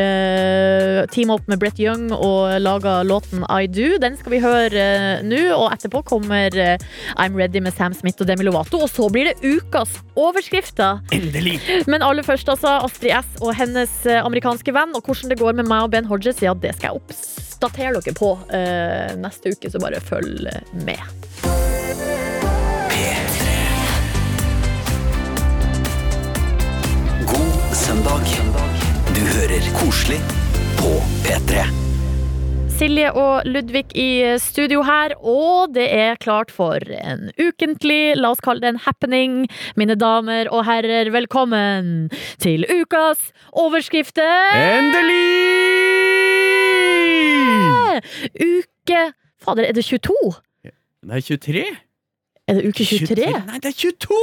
[1.12, 3.98] teama opp med Brett Young og laga låten I Do.
[4.00, 4.84] Den skal vi høre
[5.26, 6.54] nå, og etterpå kommer
[7.20, 8.80] I'm Ready med Sam Smith og Demi Lovato.
[8.84, 11.02] Og så blir det ukas overskrifter.
[11.12, 11.58] Endelig!
[11.90, 15.68] Men aller først, altså, Astrid S og hennes amerikanske venn, og hvordan det går med
[15.68, 18.32] meg og Ben Hodges, ja, det skal jeg oppdatere dere på
[19.20, 20.48] neste uke, så bare følg
[20.86, 21.21] med.
[27.32, 28.26] God søndag.
[29.14, 30.20] Du hører koselig
[30.80, 30.90] på
[31.24, 31.64] P3.
[32.82, 38.42] Silje og Ludvig i studio her, og det er klart for en ukentlig, la oss
[38.42, 39.36] kalle det en happening.
[39.78, 42.10] Mine damer og herrer, velkommen
[42.42, 44.56] til ukas overskrifter!
[44.58, 45.42] Endelig!
[48.34, 50.16] Uke Fader, er det 22?
[51.02, 51.66] Er 23.
[52.50, 53.22] Er det uke 23?
[53.46, 54.16] Nei, det er 22!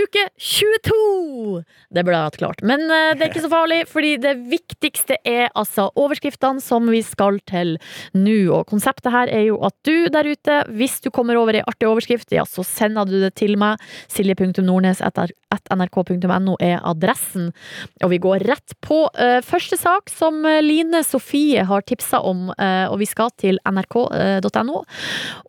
[0.00, 1.60] Uke 22!
[1.92, 2.62] Det burde jeg hatt klart.
[2.64, 7.02] Men uh, det er ikke så farlig, fordi det viktigste er altså overskriftene som vi
[7.04, 7.76] skal til
[8.16, 8.48] nå.
[8.56, 11.84] Og konseptet her er jo at du der ute, hvis du kommer over ei artig
[11.90, 13.76] overskrift, ja, så sender du det til meg.
[14.08, 17.52] Silje.nordnes.nrk.no er adressen.
[18.00, 22.48] Og vi går rett på uh, første sak, som eh, Line Sofie har tipsa om,
[22.56, 24.80] uh, og vi skal til nrk.no.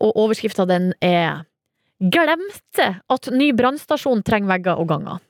[0.04, 1.47] Og overskrifta den er
[1.98, 5.18] Glemte at ny brannstasjon trenger vegger og ganger.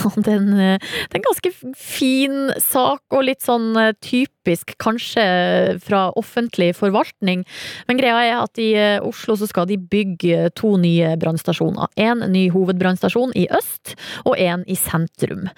[0.00, 3.92] Er, eh, det er en ganske fin sak, og litt sånn eh,
[4.40, 7.44] typisk kanskje fra offentlig forvaltning.
[7.88, 11.88] Men greia er at i eh, Oslo så skal de bygge to nye brannstasjoner.
[11.96, 15.48] En ny hovedbrannstasjon i øst, og en i sentrum.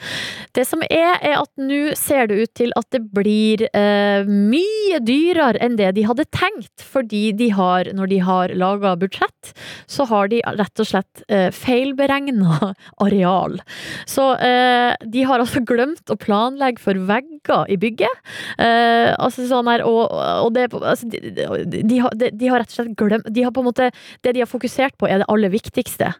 [0.55, 5.01] Det som er, er at nå ser det ut til at det blir eh, mye
[5.03, 9.55] dyrere enn det de hadde tenkt, fordi de har, når de har laga budsjett,
[9.87, 12.73] så har de rett og slett eh, feilberegna
[13.05, 13.61] areal.
[14.07, 18.23] Så eh, de har altså glemt å planlegge for vegger i bygget.
[18.59, 18.72] Eh,
[19.19, 22.77] altså sånn her, og, og det altså, de, de, har, de, de har rett og
[22.77, 23.89] slett glemt De har på en måte
[24.25, 26.13] Det de har fokusert på, er det aller viktigste.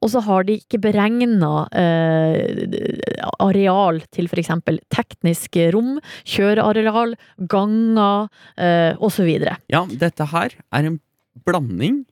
[0.00, 4.52] Og så har de ikke beregna uh, areal til f.eks.
[4.92, 7.16] teknisk rom, kjøreareal,
[7.50, 9.30] ganger uh, osv.
[9.72, 11.00] Ja, dette her er en
[11.46, 12.04] blanding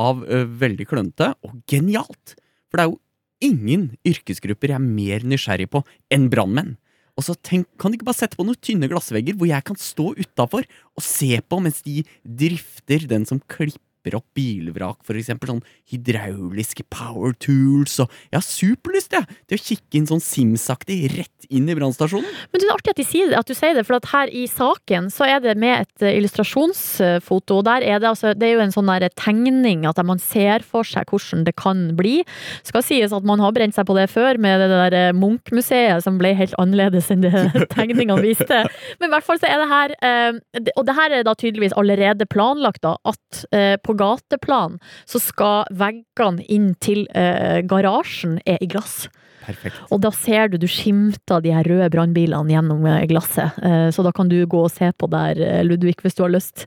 [0.00, 2.36] av uh, veldig klønete og genialt.
[2.70, 3.00] For det er jo
[3.44, 6.74] ingen yrkesgrupper jeg er mer nysgjerrig på enn brannmenn.
[7.14, 9.78] Og så tenk, Kan de ikke bare sette på noen tynne glassvegger hvor jeg kan
[9.78, 15.54] stå utafor og se på mens de drifter den som klipper opp bilvrak, for eksempel
[15.54, 20.98] sånn hydrauliske power tools og Jeg har superlyst, jeg, til å kikke inn sånn Sims-aktig
[21.14, 22.26] rett inn i brannstasjonen.
[22.52, 24.44] Men det er artig at, de det, at du sier det, for at her i
[24.50, 27.60] saken så er det med et eh, illustrasjonsfoto.
[27.60, 30.64] og der er Det altså, det er jo en sånn der tegning at man ser
[30.66, 32.22] for seg hvordan det kan bli.
[32.66, 36.04] Skal sies at man har brent seg på det før med det der eh, Munch-museet
[36.04, 37.32] som ble helt annerledes enn det
[37.74, 38.64] tegningene viste.
[39.00, 41.76] Men i hvert fall så er det her eh, Og det her er da tydeligvis
[41.78, 48.58] allerede planlagt, da, at eh, på gateplan så skal veggene inn til eh, garasjen er
[48.60, 49.06] i glass.
[49.44, 49.76] Perfekt.
[49.92, 53.58] Og da ser du, du skimter de her røde brannbilene gjennom eh, glasset.
[53.60, 56.32] Eh, Så da kan du gå og se på der, eh, Ludvig, hvis du har
[56.32, 56.64] lyst.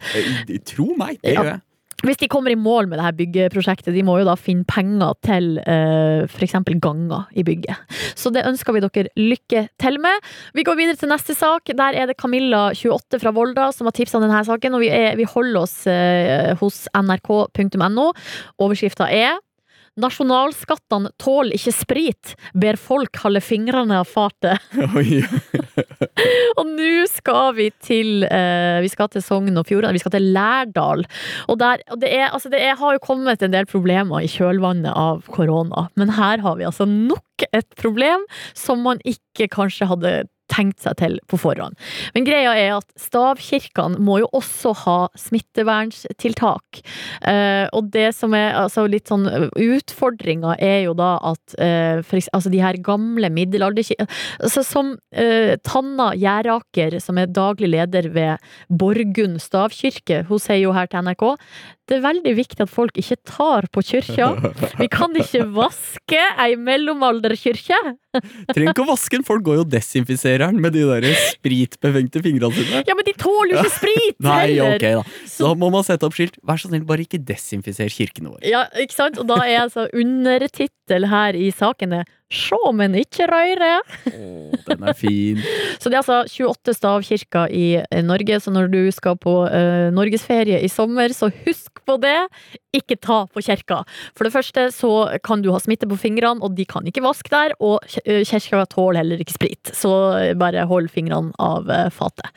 [0.70, 1.62] Tro meg, det gjør jeg.
[2.06, 5.16] Hvis de kommer i mål med det her byggeprosjektet, de må jo da finne penger
[5.26, 6.54] til uh, f.eks.
[6.84, 7.98] ganger i bygget.
[8.14, 10.22] Så det ønsker vi dere lykke til med.
[10.54, 11.74] Vi går videre til neste sak.
[11.74, 14.78] Der er det Camilla, 28 fra Volda, som har tipsa om denne saken.
[14.78, 18.12] Og vi, er, vi holder oss uh, hos nrk.no.
[18.62, 19.42] Overskrifta er
[19.98, 24.62] Nasjonalskattene tåler ikke sprit, ber folk holde fingrene av fatet.
[26.60, 29.96] Og nå skal vi til eh, Vi skal til Sogn og Fjordane.
[29.98, 31.06] Vi skal til Lærdal.
[31.48, 34.32] Og, der, og det, er, altså det er, har jo kommet en del problemer i
[34.32, 35.88] kjølvannet av korona.
[36.00, 38.26] Men her har vi altså nok et problem
[38.58, 40.16] som man ikke kanskje hadde
[40.52, 41.78] tenkt seg til på forhånd.
[42.16, 46.82] Men greia er at stavkirkene må jo også ha smitteverntiltak.
[47.28, 52.18] Eh, og det som er altså litt sånn utfordringa er jo da at eh, for,
[52.20, 54.08] eksempel, altså de her gamle middelalderkirkene
[54.44, 60.76] altså Som eh, Tanna Gjeraker, som er daglig leder ved Borgund stavkirke, hun sier jo
[60.76, 61.26] her til NRK
[61.88, 64.28] det er veldig viktig at folk ikke tar på kyrkja.
[64.80, 67.78] Vi kan ikke vaske ei mellomalderkirke.
[68.52, 72.24] Trenger ikke å vaske den, folk går jo og desinfiserer den med de der spritbefengte
[72.26, 72.84] fingrene sine.
[72.88, 74.20] Ja, men de tåler jo ikke sprit!
[74.26, 75.06] Nei, ok da.
[75.38, 76.36] Da må man sette opp skilt.
[76.48, 78.44] Vær så snill, bare ikke desinfiser kirkene våre.
[78.48, 79.22] Ja, ikke sant?
[79.22, 79.88] Og da er altså
[80.88, 83.80] undertittel her i saken er Sjå, men ikke røyre!
[84.12, 85.38] Oh, Den er fin.
[85.80, 89.88] Så det er altså 28 stavkirker i eh, Norge, så når du skal på uh,
[89.96, 92.28] norgesferie i sommer, så husk på det.
[92.78, 93.82] Ikke ta på kirka.
[94.18, 94.92] For det første så
[95.26, 97.56] kan du ha smitte på fingrene, og de kan ikke vaske der.
[97.64, 99.92] Og kjerka eh, kirka tåler heller ikke sprit, så
[100.40, 102.32] bare hold fingrene av eh, fatet.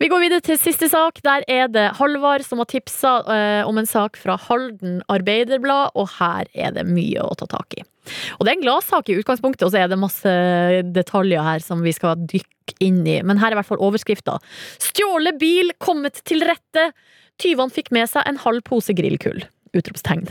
[0.00, 1.20] Vi går videre til siste sak.
[1.26, 6.10] Der er det Halvard som har tipsa eh, om en sak fra Halden Arbeiderblad, og
[6.18, 7.84] her er det mye å ta tak i.
[8.38, 10.34] Og det er en gladsak i utgangspunktet, og så er det masse
[10.94, 13.20] detaljer her som vi skal dykke inn i.
[13.24, 14.38] Men her er i hvert fall overskrifta.
[14.82, 16.90] Stjålet bil kommet til rette.
[17.40, 19.42] Tyvene fikk med seg en halv pose grillkull.
[19.74, 20.28] Utropstegn.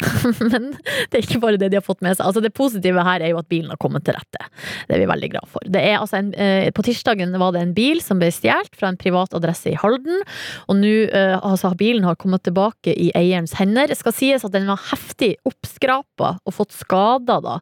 [0.50, 0.70] Men
[1.10, 2.24] det er ikke bare det de har fått med seg.
[2.26, 4.46] Altså Det positive her er jo at bilen har kommet til rette.
[4.88, 5.66] Det er vi veldig glad for.
[5.80, 9.34] Altså en, eh, på tirsdagen var det en bil som ble stjålet fra en privat
[9.36, 10.22] adresse i Halden.
[10.68, 13.90] Og nå eh, altså bilen har kommet tilbake i eierens hender.
[13.90, 17.58] Det skal sies at den var heftig oppskrapa og fått skader, da.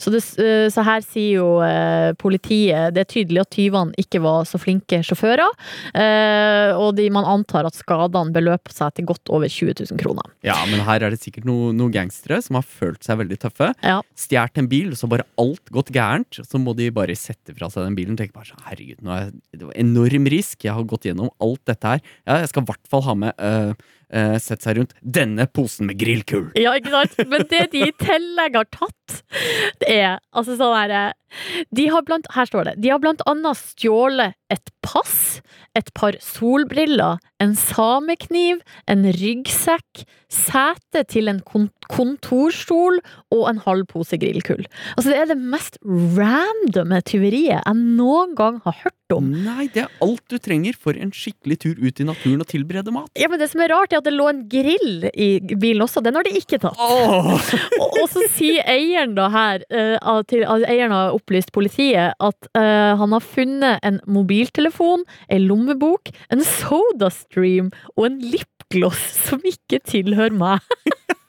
[0.00, 4.22] Så, det, eh, så her sier jo eh, politiet Det er tydelig at tyvene ikke
[4.24, 5.50] var så flinke sjåfører.
[5.94, 10.26] Eh, og de, man antar at skadene beløper seg til godt over 20 000 kroner.
[10.46, 13.70] Ja, men her er det sikkert noen noen gangstere som har følt seg veldig tøffe.
[13.84, 14.00] Ja.
[14.18, 16.40] Stjålet en bil, så bare alt gått gærent.
[16.46, 18.18] Så må de bare sette fra seg den bilen.
[18.20, 20.60] Tenke bare sånn, herregud, nå er det var enorm risk.
[20.66, 22.04] Jeg har gått gjennom alt dette her.
[22.26, 23.72] Ja, jeg skal i hvert fall ha med øh,
[24.14, 26.50] øh, Sette seg rundt denne posen med grillkull.
[26.58, 27.16] Ja, ikke sant?
[27.30, 29.22] Men det de i tillegg har tatt,
[29.82, 31.08] det er altså sånn herre
[31.70, 32.72] de har blant, Her står det.
[32.82, 35.40] De har blant annet stjålet et pass,
[35.78, 38.60] et par solbriller, en samekniv,
[38.90, 41.40] en ryggsekk, sete til en
[41.90, 43.00] kontorstol
[43.34, 44.62] og en halv pose grillkull.
[44.96, 45.80] Altså, det er det mest
[46.16, 49.26] randome tyveriet jeg noen gang har hørt om.
[49.42, 52.94] Nei, det er alt du trenger for en skikkelig tur ut i naturen og tilberede
[52.94, 53.10] mat.
[53.18, 56.02] Ja, men Det som er rart, er at det lå en grill i bilen også.
[56.04, 56.78] Den har de ikke tatt.
[56.78, 57.32] Åh!
[57.80, 62.50] Og, og så sier eieren da her, uh, til, uh, eieren har opplyst politiet at
[62.54, 63.98] uh, han har funnet en
[64.40, 70.60] mobiltelefon, en lommebok, en sodastream og en lipgloss som ikke tilhører meg.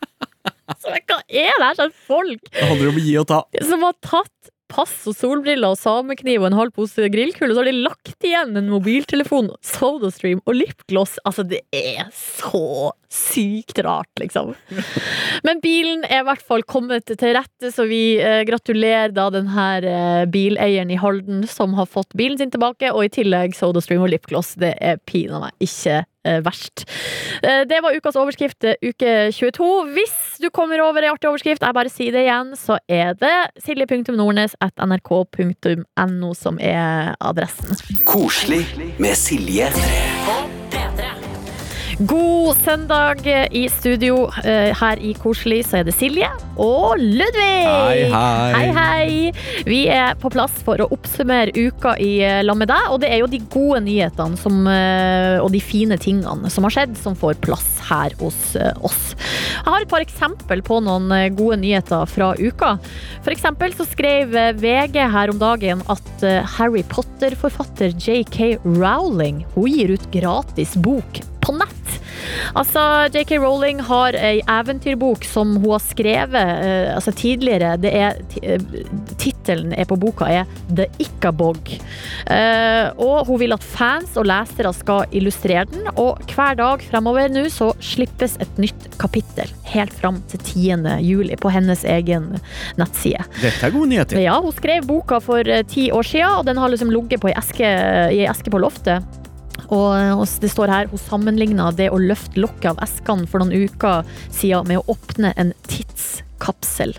[0.82, 3.42] så hva er det her slags folk Det handler om å gi og ta.
[3.68, 7.64] som har tatt pass og solbriller og samekniv og en halv pose grillkull, og så
[7.64, 11.18] har de lagt igjen en mobiltelefon, sodastream og lipgloss.
[11.28, 14.54] Altså, det er så sykt rart, liksom.
[15.44, 19.52] Men bilen er i hvert fall kommet til rette, så vi eh, gratulerer da den
[19.52, 24.06] her eh, bileieren i Halden som har fått bilen sin tilbake, og i tillegg sodastream
[24.06, 24.56] og lipgloss.
[24.62, 26.86] Det er pinadø ikke verst.
[27.44, 29.86] Eh, det var ukas overskrift, eh, uke 22.
[29.96, 33.38] Hvis du kommer over ei artig overskrift, jeg bare sier det igjen, så er det
[33.66, 37.76] silje.nordnes.nrk.no som er adressen.
[38.06, 38.66] Koselig
[39.02, 39.68] med Silje.
[42.00, 44.30] God søndag i studio.
[44.44, 46.30] Eh, Her i Koselig så er det Silje
[46.62, 47.66] og Ludvig.
[47.68, 48.52] Hei, hei.
[48.56, 49.66] Hei, hei.
[49.68, 53.10] Vi er på plass for å oppsummere uka i eh, lag med deg, og det
[53.12, 57.18] er jo de gode nyhetene som, eh, og de fine tingene som har skjedd, som
[57.18, 58.40] får plass her hos
[58.80, 59.02] oss.
[59.52, 62.76] Jeg har et par eksempel på noen gode nyheter fra uka.
[63.20, 66.26] For eksempel så skrev VG her om dagen at
[66.56, 71.81] Harry Potter-forfatter JK Rowling hun gir ut gratis bok på nett.
[72.58, 77.76] Altså, JK Rowling har ei eventyrbok som hun har skrevet eh, altså tidligere.
[77.82, 78.66] Det er, eh,
[79.22, 81.72] tittelen på boka er The Ickabog.
[81.72, 87.32] Eh, og hun vil at fans og lesere skal illustrere den, og hver dag fremover
[87.32, 89.50] nå så slippes et nytt kapittel.
[89.72, 90.98] Helt fram til 10.
[91.06, 92.34] juli på hennes egen
[92.80, 93.24] nettside.
[93.42, 94.22] Dette er gode nyheter.
[94.22, 97.36] Ja, hun skrev boka for ti år siden, og den har liksom ligget på i
[97.36, 99.21] ei eske på loftet.
[99.72, 103.68] Og, og det står her, hun sammenligna det å løfte lokket av eskene for noen
[103.68, 105.54] uker siden med å åpne en
[106.42, 106.96] tidskapsel.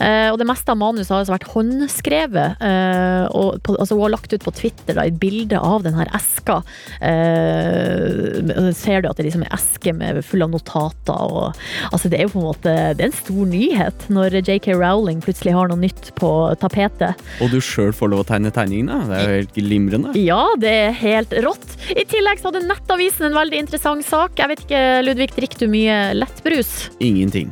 [0.00, 2.62] Eh, og det meste av manuset har altså vært håndskrevet.
[2.62, 6.06] Eh, og på, altså hun har lagt ut på Twitter da, et bilde av denne
[6.14, 6.60] eska.
[7.00, 11.18] Eh, ser du at det liksom er eske med full av notater.
[11.18, 11.58] Og,
[11.90, 15.22] altså det er jo på en måte det er en stor nyhet når JK Rowling
[15.24, 17.18] plutselig har noe nytt på tapetet.
[17.42, 19.00] Og du sjøl får lov å tegne tegningene.
[19.08, 20.14] Det er jo helt glimrende.
[20.18, 21.66] Ja, det er helt rått.
[21.94, 24.36] I tillegg så hadde Nettavisen en veldig interessant sak.
[24.38, 26.72] Jeg vet ikke, Ludvig, drikker du mye lettbrus?
[27.04, 27.50] Ingenting.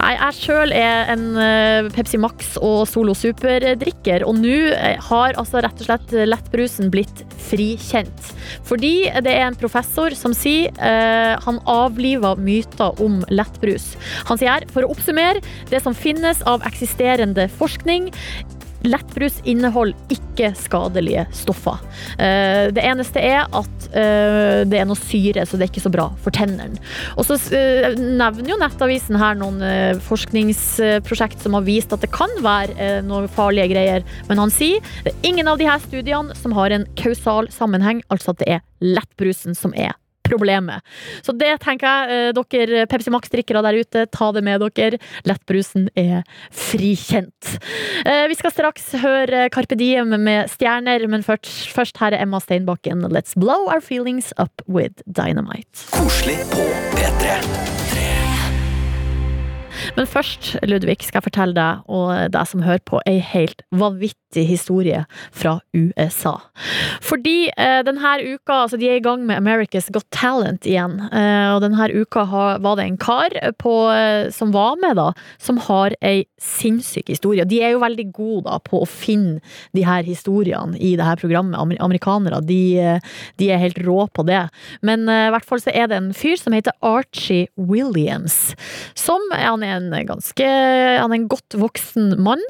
[0.00, 5.38] Nei, jeg sjøl er en eh, Pepsi Max og Solo Super-drikker, og nå eh, har
[5.40, 8.30] altså rett og slett lettbrusen blitt frikjent.
[8.68, 13.94] Fordi det er en professor som sier eh, han avliver myter om lettbrus.
[14.28, 15.40] Han sier her, for å oppsummere,
[15.72, 18.10] det som finnes av eksisterende forskning
[18.86, 21.80] Lettbrus inneholder ikke skadelige stoffer.
[22.18, 25.92] Eh, Det eneste er at eh, det er noe syre, så det er ikke så
[25.92, 26.80] bra for tennene.
[27.20, 29.60] Og så eh, nevner jo Nettavisen her noen
[30.06, 35.12] forskningsprosjekt som har vist at det kan være noen farlige greier, men han sier det
[35.12, 38.64] er ingen av de her studiene som har en kausal sammenheng, altså at det er
[38.80, 39.92] lettbrusen som er
[40.30, 40.84] problemet.
[41.26, 45.00] Så det tenker jeg, eh, dere Pepsi Max-drikkere der ute, ta det med dere.
[45.28, 46.22] Lettbrusen er
[46.54, 47.56] frikjent.
[48.06, 52.38] Eh, Vi skal straks høre Carpe Diem med stjerner, men først, først her er Emma
[52.40, 53.02] Steinbakken.
[53.10, 55.86] Let's blow our feelings up with dynamite.
[55.90, 56.64] Koselig på
[56.94, 58.09] P3.
[59.96, 64.44] Men først, Ludvig, skal jeg fortelle deg og deg som hører på, ei helt vanvittig
[64.46, 66.36] historie fra USA.
[67.02, 71.48] Fordi eh, denne uka, altså de er i gang med America's Got Talent igjen, eh,
[71.54, 75.08] og denne uka har, var det en kar på, eh, som var med da,
[75.42, 77.46] som har ei sinnssyk historie.
[77.48, 79.40] De er jo veldig gode da på å finne
[79.76, 81.58] de her historiene i det her programmet.
[81.60, 84.44] Amer- Amerikanere, de, eh, de er helt rå på det.
[84.86, 88.54] Men eh, i hvert fall så er det en fyr som heter Archie Williams,
[88.98, 90.46] som han er en ganske
[91.00, 92.42] Han er en godt voksen mann,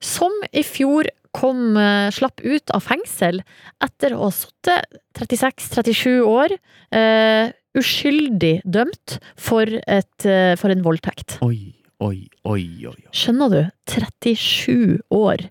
[0.00, 3.42] som i fjor kom, eh, slapp ut av fengsel
[3.84, 11.36] etter å ha sittet 36-37 år, Uh, uskyldig dømt for, et, eh, for en voldtekt.
[11.44, 12.92] Oi, oi, oi, oi.
[12.92, 13.10] oi.
[13.16, 13.60] Skjønner du?
[13.88, 15.42] 37 år.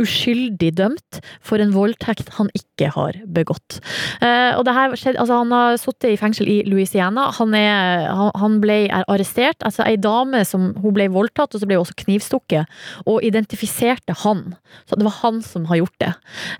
[0.00, 3.78] Uskyldig dømt for en voldtekt han ikke har begått.
[4.20, 7.30] Eh, og det her skjedde, altså han har sittet i fengsel i Louisiana.
[7.38, 9.64] Han, er, han, han ble arrestert.
[9.66, 12.76] Altså ei dame som hun ble voldtatt, og så ble hun også knivstukket,
[13.08, 14.44] og identifiserte han.
[14.86, 16.12] Så det var han som har gjort det.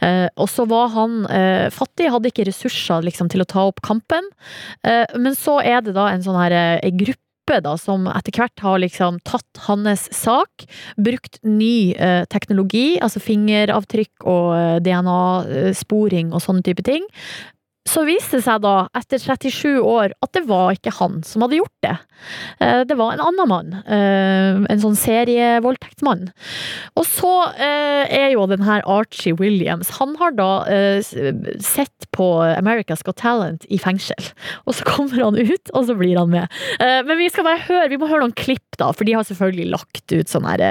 [0.06, 3.84] Eh, og så var han eh, fattig, hadde ikke ressurser liksom, til å ta opp
[3.86, 4.32] kampen.
[4.86, 6.94] Eh, men så er det da en sånn her eh, ei
[7.46, 13.20] gruppe da, som etter hvert har liksom tatt hans sak, brukt ny eh, teknologi, altså
[13.20, 17.04] fingeravtrykk og eh, DNA-sporing og sånne type ting.
[17.86, 21.60] Så viste det seg da, etter 37 år, at det var ikke han som hadde
[21.60, 21.94] gjort det.
[22.60, 23.68] Eh, Det var en annen mann.
[23.86, 26.26] eh, En sånn serievoldtektsmann.
[26.96, 30.48] Og så eh, er jo den her Archie Williams Han har da
[31.62, 34.30] sett på America's Got Talent i fengsel.
[34.66, 36.48] Og så kommer han ut, og så blir han med.
[36.80, 39.70] Men vi skal bare høre, vi må høre noen klipp, da, for de har selvfølgelig
[39.72, 40.62] lagt ut sånn her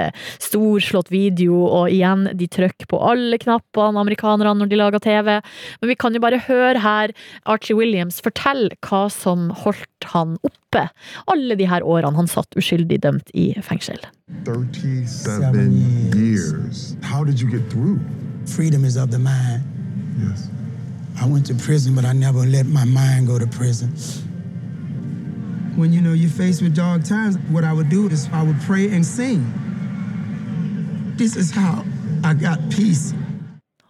[0.42, 5.32] storslått video, og igjen, de trykker på alle knappene, amerikanerne, når de lager TV.
[5.80, 7.05] Men vi kan jo bare høre her
[7.46, 10.88] Archie Williams fortelle hva som holdt han oppe
[11.32, 13.98] alle de her årene han satt uskyldig dømt i fengsel.
[14.44, 16.52] 37 Seven years.
[16.52, 16.96] years.
[17.02, 17.98] How did you get through?
[18.46, 19.62] Freedom is of the mind.
[20.22, 20.48] Yes.
[21.20, 23.90] I went to prison, but I never let my mind go to prison.
[25.76, 28.60] When you know you're faced with dark times, what I would do is I would
[28.62, 29.44] pray and sing.
[31.16, 31.84] This is how
[32.24, 33.14] I got peace.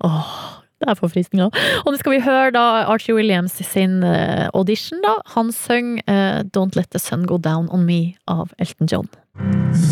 [0.05, 1.51] Åh, det er forfriskende.
[1.85, 5.01] Og nå skal vi høre da Archie Williams sin eh, audition.
[5.05, 5.17] da.
[5.37, 9.09] Han synger eh, Don't Let The Sun Go Down On Me av Elton John.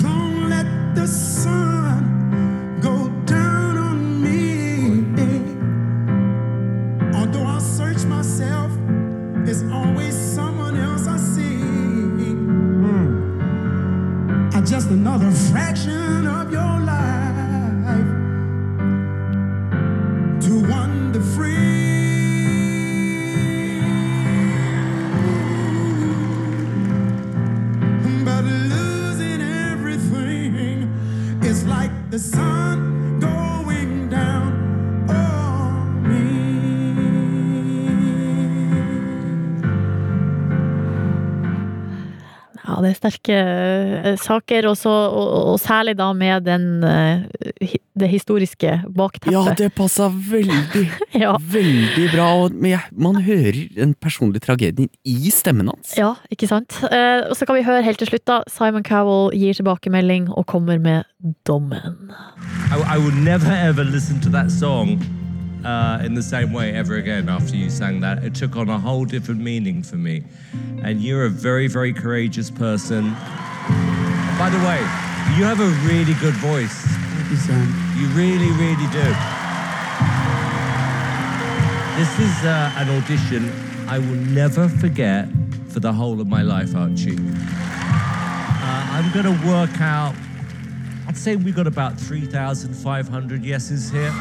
[0.03, 5.05] Don't let the sun go down on me.
[7.17, 8.71] Although I search myself,
[9.45, 11.55] there's always someone else I see.
[14.55, 17.24] I'm just another fraction of your life
[42.85, 47.21] det er sterke eh, saker, og, så, og, og særlig da med den, eh,
[47.99, 49.33] det historiske bakteppet.
[49.35, 50.85] Ja, det passa veldig,
[51.25, 51.37] Ja.
[51.39, 52.29] veldig bra.
[52.45, 52.51] Og,
[52.93, 55.97] man hører den personlige tragedien i stemmen hans.
[55.99, 56.71] Ja, ikke sant?
[56.91, 58.37] Eh, og så kan vi høre helt til slutt, da.
[58.51, 61.03] Simon Cowell gir tilbakemelding og kommer med
[61.49, 61.81] dommen.
[62.71, 62.97] I, I
[65.65, 67.57] will never ever listen to that song uh, in the same way ever again after
[67.57, 68.25] you sang that.
[68.25, 70.23] It took on a whole different meaning for me.
[70.83, 73.13] And you're a very, very courageous person.
[74.39, 74.81] By the way,
[75.37, 76.85] you have a really good voice.
[76.85, 77.67] Thank you, Sam.
[77.97, 79.15] You really, really do.
[81.97, 83.51] This is uh, an audition
[83.89, 85.29] I will never forget
[85.69, 87.17] for the whole of my life, Archie.
[87.17, 90.15] Uh, I'm going to work out.
[91.07, 94.13] I'd say we got about 3,500 yeses here.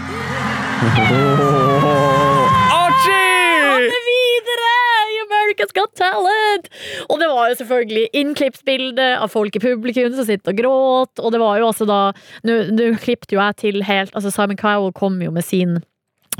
[5.73, 6.67] Got Talent!
[7.09, 11.23] Og det var jo selvfølgelig innklippsbilde av folk i publikum som sitter og gråter.
[11.23, 12.01] og det var jo altså da
[12.45, 15.81] Nå klippet jo jeg til helt Altså, Simon Cowell kom jo med sin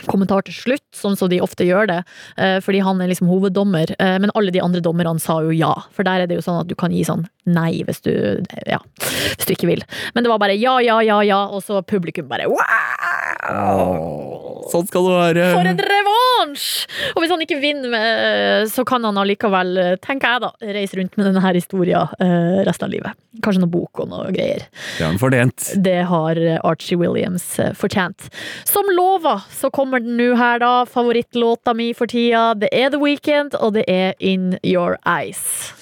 [0.10, 2.00] kommentar til slutt, sånn som de ofte gjør det,
[2.42, 3.92] eh, fordi han er liksom hoveddommer.
[4.00, 6.64] Eh, Men alle de andre dommerne sa jo ja, for der er det jo sånn
[6.64, 9.84] at du kan gi sånn nei hvis du Ja, hvis du ikke vil.
[10.16, 13.23] Men det var bare ja, ja, ja, ja, og så publikum bare wow!
[13.44, 15.48] Sånn skal det være.
[15.54, 16.68] For en revansj!
[17.14, 21.18] Og hvis han ikke vinner, med, så kan han allikevel, tenker jeg da, reise rundt
[21.20, 23.20] med denne historien eh, resten av livet.
[23.44, 24.66] Kanskje noe bok og noe greier.
[24.98, 25.70] Det har han fortjent.
[25.84, 28.30] Det har Archie Williams eh, fortjent.
[28.70, 30.74] Som lova, så kommer den nå her, da.
[30.90, 32.52] Favorittlåta mi for tida.
[32.58, 35.74] Det er The Weekend, og det er In Your Eyes.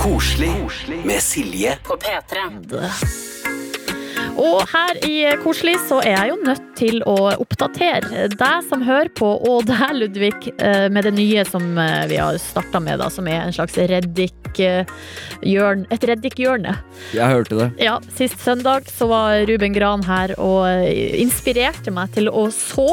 [0.00, 0.52] Koselig
[1.04, 3.39] med Silje På P3.
[4.40, 9.10] Og her i Koselig så er jeg jo nødt til å oppdatere deg som hører
[9.16, 13.10] på, og deg, Ludvig, eh, med det nye som eh, vi har starta med, da,
[13.12, 15.86] som er en slags Reddik-hjørne.
[15.92, 16.76] et reddik-hjørne.
[17.16, 17.68] Jeg hørte det.
[17.84, 22.88] Ja, Sist søndag så var Ruben Gran her og eh, inspirerte meg til å så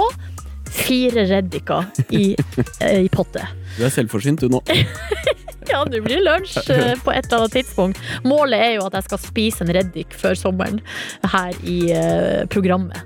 [0.68, 2.36] fire reddiker i,
[3.06, 3.48] i potte.
[3.78, 4.64] Du er selvforsynt, du nå.
[5.72, 8.02] Ja, det blir lunsj eh, på et eller annet tidspunkt.
[8.28, 10.82] Målet er jo at jeg skal spise en reddik før sommeren
[11.28, 13.00] her i eh, programmet.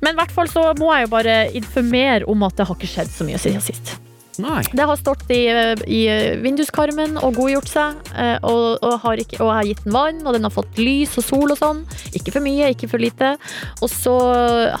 [0.00, 2.92] Men i hvert fall så må jeg jo bare informere om at det har ikke
[2.94, 3.96] skjedd så mye siden sist.
[4.36, 4.60] Nei.
[4.68, 6.00] Det har stått i, eh, i
[6.44, 8.00] vinduskarmen og godgjort seg,
[8.44, 11.16] og, og, har ikke, og jeg har gitt den vann, og den har fått lys
[11.16, 11.84] og sol og sånn.
[12.14, 13.34] Ikke for mye, ikke for lite.
[13.80, 14.16] Og så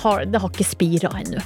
[0.04, 1.42] har det har ikke spira ennå.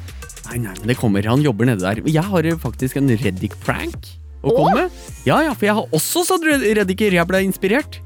[0.51, 1.22] Nei, nei, men det kommer.
[1.31, 2.03] Han jobber nede der.
[2.11, 4.99] Jeg har faktisk en Reddik-prank å komme med.
[5.28, 7.12] Ja, ja, for jeg har også sånn reddiker.
[7.14, 8.01] Jeg ble inspirert.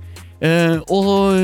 [0.45, 1.39] Eh, og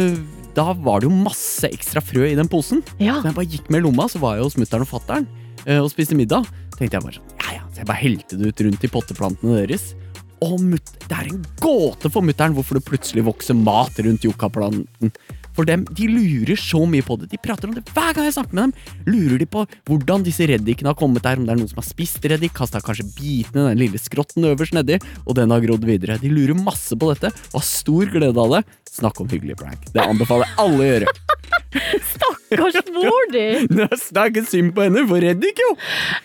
[0.57, 2.82] da var det jo masse ekstra frø i den posen.
[2.99, 3.20] Ja.
[3.20, 5.28] Så jeg bare gikk med lomma, så var jeg hos mutter'n og fatter'n
[5.66, 6.49] eh, og spiste middag.
[6.76, 9.59] tenkte jeg bare sånn, ja ja, Så jeg bare helte det ut rundt i potteplantene
[9.62, 9.93] deres.
[10.41, 15.12] Og det er en gåte for mutter'n hvorfor det plutselig vokser mat rundt yuccaplanten.
[15.61, 17.29] For dem, De lurer så mye på det.
[17.35, 18.95] De prater om det hver gang jeg snakker med dem.
[19.13, 21.89] Lurer de på hvordan disse reddikene har kommet der, om det er noen som har
[21.89, 24.97] spist reddik, kasta kanskje bitene, den lille skrotten øverst nedi,
[25.27, 26.17] og den har grodd videre.
[26.23, 28.63] De lurer masse på dette, og har stor glede av det.
[28.89, 29.85] Snakk om hyggelig prank.
[29.93, 31.13] Det anbefaler alle å gjøre.
[32.11, 33.45] Stakkars mor di!
[33.71, 35.71] Det er ikke synd på henne, for reddik, jo!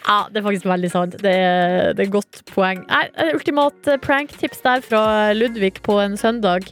[0.05, 1.17] Ja, det er faktisk veldig sant.
[1.21, 2.81] Det er, det er godt poeng.
[2.89, 5.03] Nei, eh, ultimat eh, pranktips der fra
[5.37, 6.71] Ludvig på en søndag.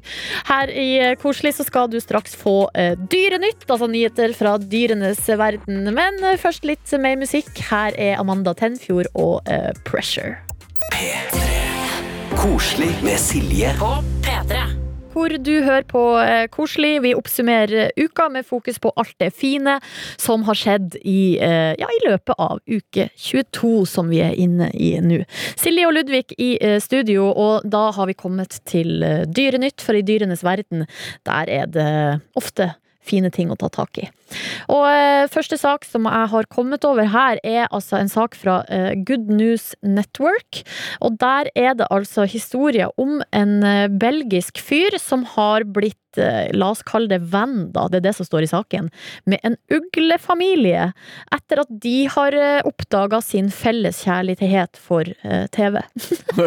[0.50, 5.22] Her i eh, Koselig så skal du straks få eh, Dyrenytt, altså nyheter fra dyrenes
[5.40, 5.88] verden.
[5.96, 7.52] Men eh, først litt mer musikk.
[7.70, 9.42] Her er Amanda Tenfjord og
[9.88, 10.38] Pressure.
[10.94, 11.44] P3.
[12.38, 13.76] Koselig med Silje.
[13.80, 13.96] På
[14.26, 14.73] P3.
[15.14, 16.96] Hvor du hører på eh, Koselig.
[17.04, 19.76] Vi oppsummerer uka med fokus på alt det fine
[20.18, 24.72] som har skjedd i, eh, ja, i løpet av uke 22, som vi er inne
[24.74, 25.22] i nå.
[25.60, 30.02] Silje og Ludvig i eh, studio, og da har vi kommet til Dyrenytt, for i
[30.02, 30.88] dyrenes verden,
[31.30, 31.94] der er det
[32.40, 32.72] ofte
[33.06, 34.10] fine ting å ta tak i.
[34.72, 38.62] Og eh, første sak som jeg har kommet over her, er altså en sak fra
[38.72, 40.64] eh, Good News Network.
[41.04, 46.50] Og der er det altså historie om en eh, belgisk fyr som har blitt, eh,
[46.54, 48.90] la oss kalle det venn, da, det er det som står i saken,
[49.30, 50.92] med en uglefamilie
[51.34, 55.80] etter at de har eh, oppdaga sin felles kjærlighet for eh, TV.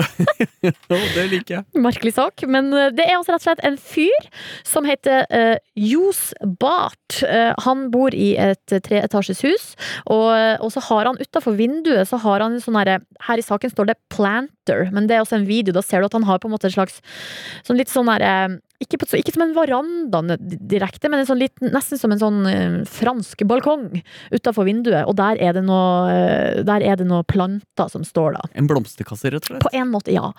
[1.17, 1.65] det liker jeg.
[1.77, 4.31] Merkelig sak, men det er altså rett og slett en fyr
[4.67, 6.31] som heter uh, Jos
[6.61, 7.23] Bart.
[7.23, 9.67] Eh, han bor i et treetasjes hus,
[10.05, 10.33] og,
[10.65, 13.73] og så har han utafor vinduet så har han en sånn herre Her i saken
[13.73, 15.75] står det 'planter', men det er også en video.
[15.75, 17.01] Da ser du at han har på en måte en slags
[17.67, 21.71] sånn litt sånn herre ikke, på, ikke som en veranda direkte, men en sånn liten,
[21.75, 23.89] nesten som en sånn eh, fransk balkong
[24.35, 25.07] utafor vinduet.
[25.09, 28.45] Og der er, det noe, eh, der er det noe planter som står da.
[28.59, 29.65] En blomsterkasse, rett og slett.
[29.65, 30.31] På en måte, ja.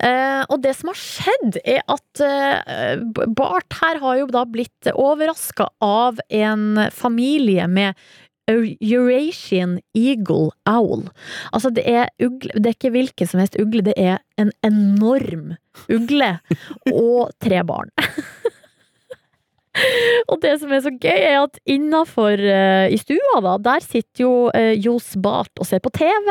[0.00, 3.02] Eh, og det som har skjedd, er at eh,
[3.36, 7.98] Bart her har jo da blitt overraska av en familie med
[8.50, 11.08] Eurasian Eagle Owl.
[11.52, 15.54] Altså, det er, ugle, det er ikke hvilken som helst ugle, det er en enorm
[15.92, 16.34] ugle
[16.90, 17.92] og tre barn.
[20.30, 22.40] Og det som er så gøy, er at innafor
[22.92, 26.28] i stua, da, der sitter jo uh, Johs Bart og ser på TV.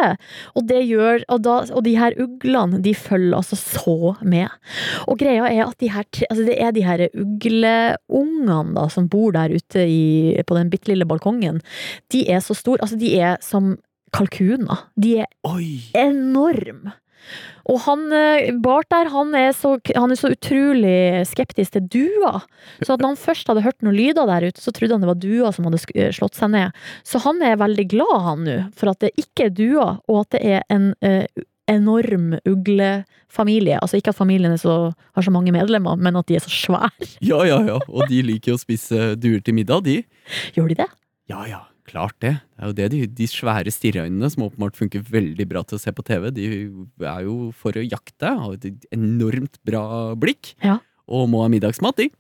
[0.56, 4.50] Og det gjør Og, da, og de her uglene, de følger altså så med.
[5.08, 9.34] Og greia er at de her, altså det er de her ugleungene da, som bor
[9.36, 11.62] der ute i, på den bitte lille balkongen.
[12.14, 12.82] De er så store.
[12.82, 13.76] Altså, de er som
[14.16, 14.88] kalkuner.
[15.00, 15.30] De er
[15.98, 16.98] enorme.
[17.70, 22.42] Og han, eh, Bart der, han er, så, han er så utrolig skeptisk til duer.
[22.82, 25.22] Så når han først hadde hørt noen lyder der ute, så trodde han det var
[25.22, 26.82] duer som hadde eh, slått seg ned.
[27.08, 30.36] Så han er veldig glad, han nå, for at det ikke er duer, og at
[30.36, 31.26] det er en eh,
[31.72, 33.80] enorm uglefamilie.
[33.80, 36.92] Altså ikke at familien så, har så mange medlemmer, men at de er så svære.
[37.22, 37.80] Ja, ja, ja.
[37.88, 40.02] Og de liker å spise duer til middag, de.
[40.58, 40.90] Gjør de det?
[41.32, 41.68] Ja, ja.
[41.90, 42.36] Klart det.
[42.54, 45.82] Det er jo det de, de svære stirreøynene som åpenbart funker veldig bra til å
[45.82, 46.48] se på TV, de
[47.02, 48.30] er jo for å jakte.
[48.38, 49.84] Har et enormt bra
[50.20, 50.54] blikk.
[50.64, 50.80] Ja.
[51.12, 52.12] Og må ha middagsmat, de.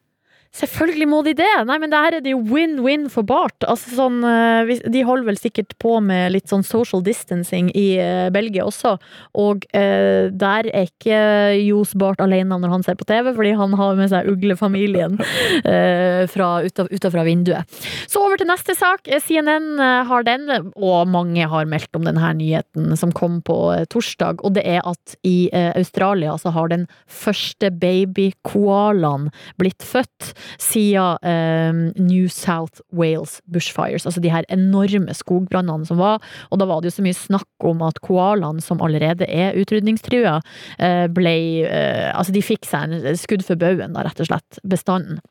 [0.51, 1.49] Selvfølgelig må de det!
[1.63, 3.55] Nei, men det her er det jo win-win for Bart.
[3.63, 8.27] Altså sånn, eh, de holder vel sikkert på med litt sånn social distancing i eh,
[8.35, 8.97] Belgia også.
[9.39, 11.21] Og eh, der er ikke
[11.61, 15.15] Johs Bart alene når han ser på TV, fordi han har med seg uglefamilien
[15.71, 17.79] eh, utafra vinduet.
[18.11, 19.07] Så over til neste sak.
[19.07, 23.57] Eh, CNN har den, og mange har meldt om denne nyheten som kom på
[23.93, 29.31] torsdag, og det er at i eh, Australia så har den første babykoalaen
[29.61, 36.21] blitt født siden eh, New South Wales bushfires, altså de her enorme skogbrannene som var.
[36.49, 40.39] Og da var det jo så mye snakk om at koalaene, som allerede er utrydningstrua,
[40.79, 41.37] eh, ble
[41.67, 45.21] eh, Altså, de fikk seg en skudd for baugen, da, rett og slett, bestanden.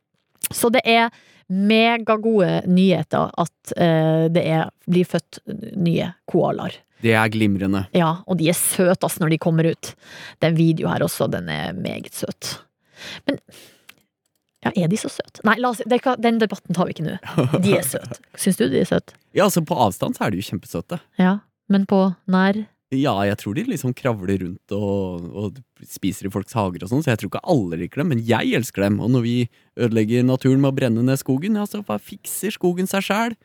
[0.51, 1.11] Så det er
[1.51, 5.43] megagode nyheter at eh, det er, blir født
[5.79, 6.79] nye koalaer.
[7.01, 7.87] Det er glimrende.
[7.97, 9.93] Ja, og de er søte ass når de kommer ut.
[10.39, 12.59] Det er en video her også, den er meget søt.
[13.27, 13.41] Men
[14.75, 15.43] ja, er de så søte?
[15.47, 17.17] Nei, oss, det er den debatten tar vi ikke nå.
[17.63, 18.21] De er søte.
[18.41, 19.17] Syns du de er søte?
[19.37, 21.01] Ja, altså På avstand så er de jo kjempesøte.
[21.21, 21.39] Ja.
[21.71, 26.57] Men på nær Ja, jeg tror de liksom kravler rundt og, og spiser i folks
[26.59, 28.99] hager og sånn, så jeg tror ikke alle liker dem, men jeg elsker dem.
[28.99, 29.37] Og når vi
[29.79, 33.39] ødelegger naturen med å brenne ned skogen, ja, så fikser skogen seg sjæl.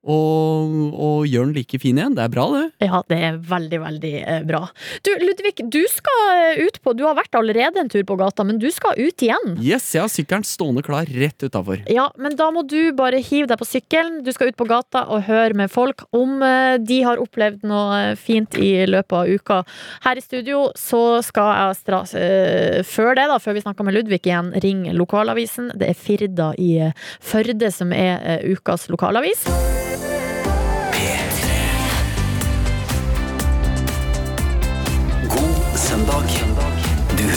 [0.00, 2.14] Og, og gjør den like fin igjen.
[2.16, 2.88] Det er bra, det.
[2.88, 4.62] Ja, det er veldig, veldig eh, bra.
[5.04, 6.20] Du, Ludvig, du skal
[6.56, 9.24] eh, ut på Du har vært allerede en tur på gata, men du skal ut
[9.24, 9.58] igjen.
[9.60, 11.82] Yes, jeg har sykkelen stående klar rett utafor.
[11.92, 14.22] Ja, men da må du bare hive deg på sykkelen.
[14.24, 18.16] Du skal ut på gata og høre med folk om eh, de har opplevd noe
[18.20, 19.60] fint i løpet av uka.
[20.06, 23.98] Her i studio så skal jeg straks eh, Før det, da, før vi snakker med
[23.98, 25.74] Ludvig igjen, ringe lokalavisen.
[25.76, 26.72] Det er Firda i
[27.20, 29.44] Førde som er ukas lokalavis.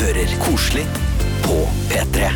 [0.03, 0.83] Hører koselig
[1.45, 2.27] på P3.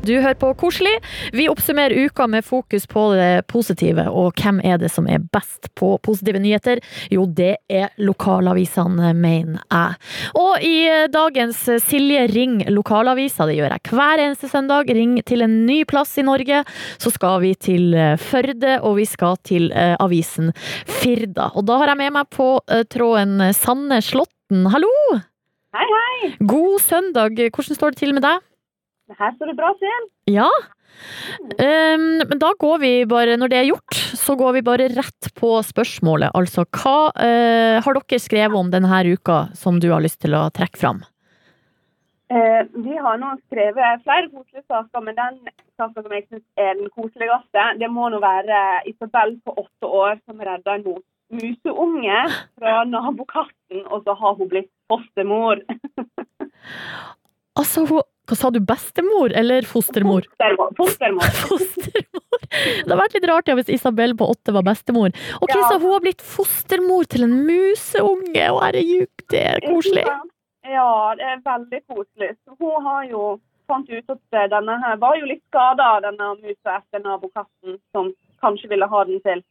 [0.00, 0.94] Du hører på Koselig.
[1.36, 4.06] Vi oppsummerer uka med fokus på det positive.
[4.08, 6.80] Og hvem er det som er best på positive nyheter?
[7.12, 10.00] Jo, det er lokalavisene, mener jeg.
[10.40, 15.60] Og i dagens Silje Ring lokalavisa, det gjør jeg hver eneste søndag, ring til en
[15.68, 16.64] ny plass i Norge,
[16.96, 20.54] så skal vi til eh, Førde, og vi skal til eh, avisen
[20.88, 21.52] Firda.
[21.52, 24.70] Og da har jeg med meg på eh, tråden Sanne Slåtten.
[24.72, 25.28] Hallo!
[25.70, 26.30] Hei, hei.
[26.50, 27.36] God søndag.
[27.38, 28.42] Hvordan står det til med deg?
[29.14, 30.06] Her står det bra til.
[30.26, 30.48] Ja.
[31.62, 35.28] Um, men da går vi bare, når det er gjort, så går vi bare rett
[35.38, 36.34] på spørsmålet.
[36.34, 40.48] Altså, hva uh, har dere skrevet om denne uka som du har lyst til å
[40.50, 41.04] trekke fram?
[42.34, 45.38] Uh, vi har nå skrevet flere koselige saker, men den
[45.78, 50.18] saken som jeg syns er den koseligste, det må nå være Isabel på åtte år
[50.26, 52.20] som redda en mus museunge
[52.58, 55.62] fra nabokatten, og så har hun blitt fostermor.
[57.58, 60.26] Altså, hun, hva sa du, bestemor eller fostermor?
[60.78, 61.32] Fostermor.
[61.50, 62.26] Fostermor.
[62.50, 65.14] Det hadde vært litt rart ja, hvis Isabel på åtte var bestemor.
[65.42, 65.62] Ok, Ja.
[65.68, 70.06] Så hun har blitt fostermor til en museunge, og herregud, det er koselig.
[70.66, 72.32] Ja, det er veldig koselig.
[72.44, 73.24] Så hun har jo
[73.70, 78.10] fant ut at eh, denne her var jo litt skada, denne musa etter nabokatten, som
[78.42, 79.42] kanskje ville ha den til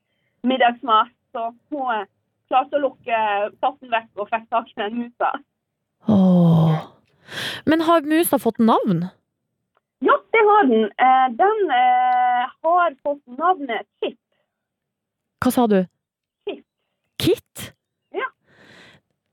[0.48, 1.12] middagsmat.
[1.36, 2.06] Så hun
[2.50, 3.22] klarte å lukke
[3.62, 5.32] katten vekk og fikk tak i den musa.
[6.10, 6.80] Åh.
[7.70, 9.06] Men har musa fått navn?
[10.00, 10.86] Ja, det har den.
[11.06, 14.18] Eh, den eh, har fått navnet Kit.
[15.44, 15.82] Hva sa du?
[16.48, 16.66] Kit.
[17.20, 17.70] Kit?
[18.16, 18.30] Ja.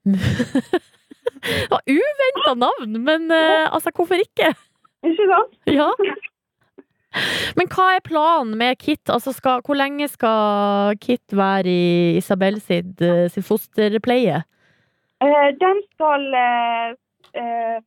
[1.46, 4.54] Det var uventa navn, men eh, altså, hvorfor ikke?
[5.06, 5.52] Ikke sant?
[5.70, 5.92] Ja.
[7.56, 9.08] Men hva er planen med Kit?
[9.12, 14.42] Altså, skal, hvor lenge skal Kit være i Isabel sitt, eh, sin fosterpleie?
[15.24, 16.88] Eh, den skal eh,
[17.40, 17.78] eh,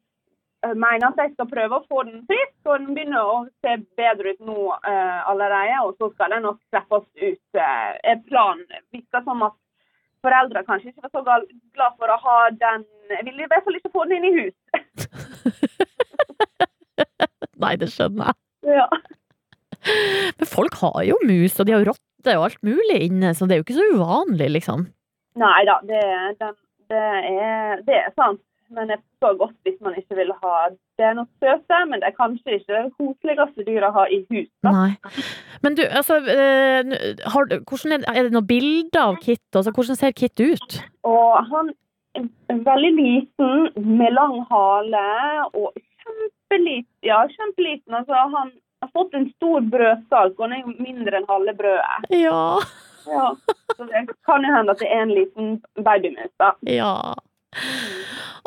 [0.75, 3.25] mener at jeg skal prøve å få den frisk, og den begynner å
[3.63, 5.77] se bedre ut nå eh, allerede.
[5.85, 7.47] Og så skal den nok slippes ut.
[7.63, 9.57] Eh, planen virker som at
[10.25, 11.21] foreldre kanskje ikke var så
[11.77, 14.37] glad for å ha den Jeg vil i hvert fall ikke få den inn i
[14.43, 14.57] hus.
[17.63, 18.37] Nei, det skjønner jeg.
[20.39, 23.55] Men folk har jo mus, og de har rotter og alt mulig inne, så det
[23.55, 24.87] er jo ikke så uvanlig, liksom.
[25.39, 26.03] Nei da, det,
[26.39, 26.53] det,
[26.91, 28.43] det, er, det er sant.
[28.69, 30.55] Men jeg forstår godt hvis man ikke vil ha
[30.99, 34.49] Det noe søte, men det er kanskje ikke det koseligste dyret å ha i hus.
[34.65, 34.73] Da.
[34.75, 35.21] Nei.
[35.63, 36.91] Men du, altså eh,
[37.33, 39.45] har, hvordan er, er det noen bilder av Kit?
[39.55, 40.79] Altså, hvordan ser Kit ut?
[41.07, 41.71] Og han
[42.19, 43.69] er veldig liten,
[43.99, 45.05] med lang hale
[45.53, 45.71] og
[46.03, 46.91] kjempeliten.
[47.07, 47.95] Ja, kjempeliten.
[47.95, 48.51] Altså, han
[48.89, 52.09] har fått en stor brødskalk, og den er jo mindre enn halve brødet.
[52.13, 52.43] Ja.
[53.09, 53.35] Ja.
[53.77, 56.53] Så det kan jo hende at det er en liten babymus, da.
[56.67, 57.15] Ja.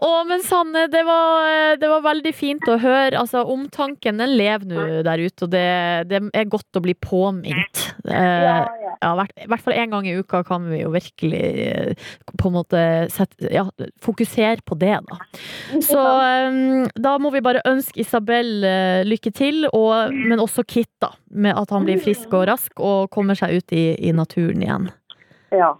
[0.03, 3.19] Å, men Sanne, det var, det var veldig fint å høre.
[3.21, 5.65] Altså, omtanken den lever nå der ute, og det,
[6.11, 7.83] det er godt å bli påminnet.
[8.09, 8.95] Eh, Ja, ja.
[9.03, 12.09] ja, hvert, I hvert fall én gang i uka kan vi jo virkelig eh,
[12.41, 12.81] på en måte
[13.13, 13.67] sette, ja,
[14.03, 15.19] fokusere på det, da.
[15.85, 20.91] Så eh, da må vi bare ønske Isabel eh, lykke til, og, men også Kit,
[21.05, 21.13] da.
[21.31, 24.91] Med at han blir frisk og rask og kommer seg ut i, i naturen igjen.
[25.53, 25.75] Ja.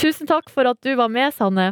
[0.00, 1.70] Tusen takk for at du var med, Sanne.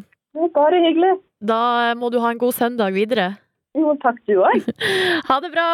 [0.55, 1.19] Bare hyggelig.
[1.43, 3.33] Da må du ha en god søndag videre.
[3.75, 4.63] Jo, takk du òg.
[5.29, 5.65] Ha det bra!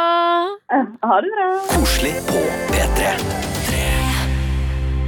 [0.73, 1.49] Ha det bra.
[1.75, 2.41] Koselig på
[2.71, 3.11] P3.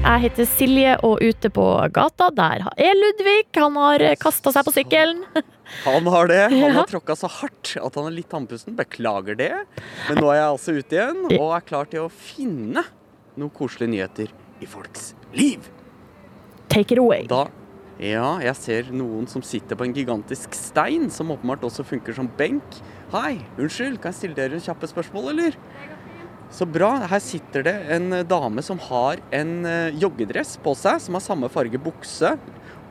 [0.01, 1.65] Jeg heter Silje, og ute på
[1.97, 3.43] gata, der er Ludvig.
[3.57, 5.23] Han har kasta seg på sykkelen.
[5.87, 6.41] Han har det.
[6.53, 8.75] Han har tråkka så hardt at han er litt andpusten.
[8.77, 9.53] Beklager det.
[10.09, 12.83] Men nå er jeg altså ute igjen og er klar til å finne
[13.39, 15.69] noen koselige nyheter i folks liv.
[16.73, 17.29] Take it away.
[17.31, 17.45] Da,
[18.01, 22.31] ja, jeg ser noen som sitter på en gigantisk stein, som åpenbart også funker som
[22.39, 22.79] benk.
[23.13, 25.59] Hei, unnskyld, kan jeg stille dere kjappe spørsmål, eller?
[26.51, 26.95] Så bra.
[27.11, 31.23] Her sitter det en eh, dame som har en eh, joggedress på seg, som har
[31.23, 32.33] samme farge bukse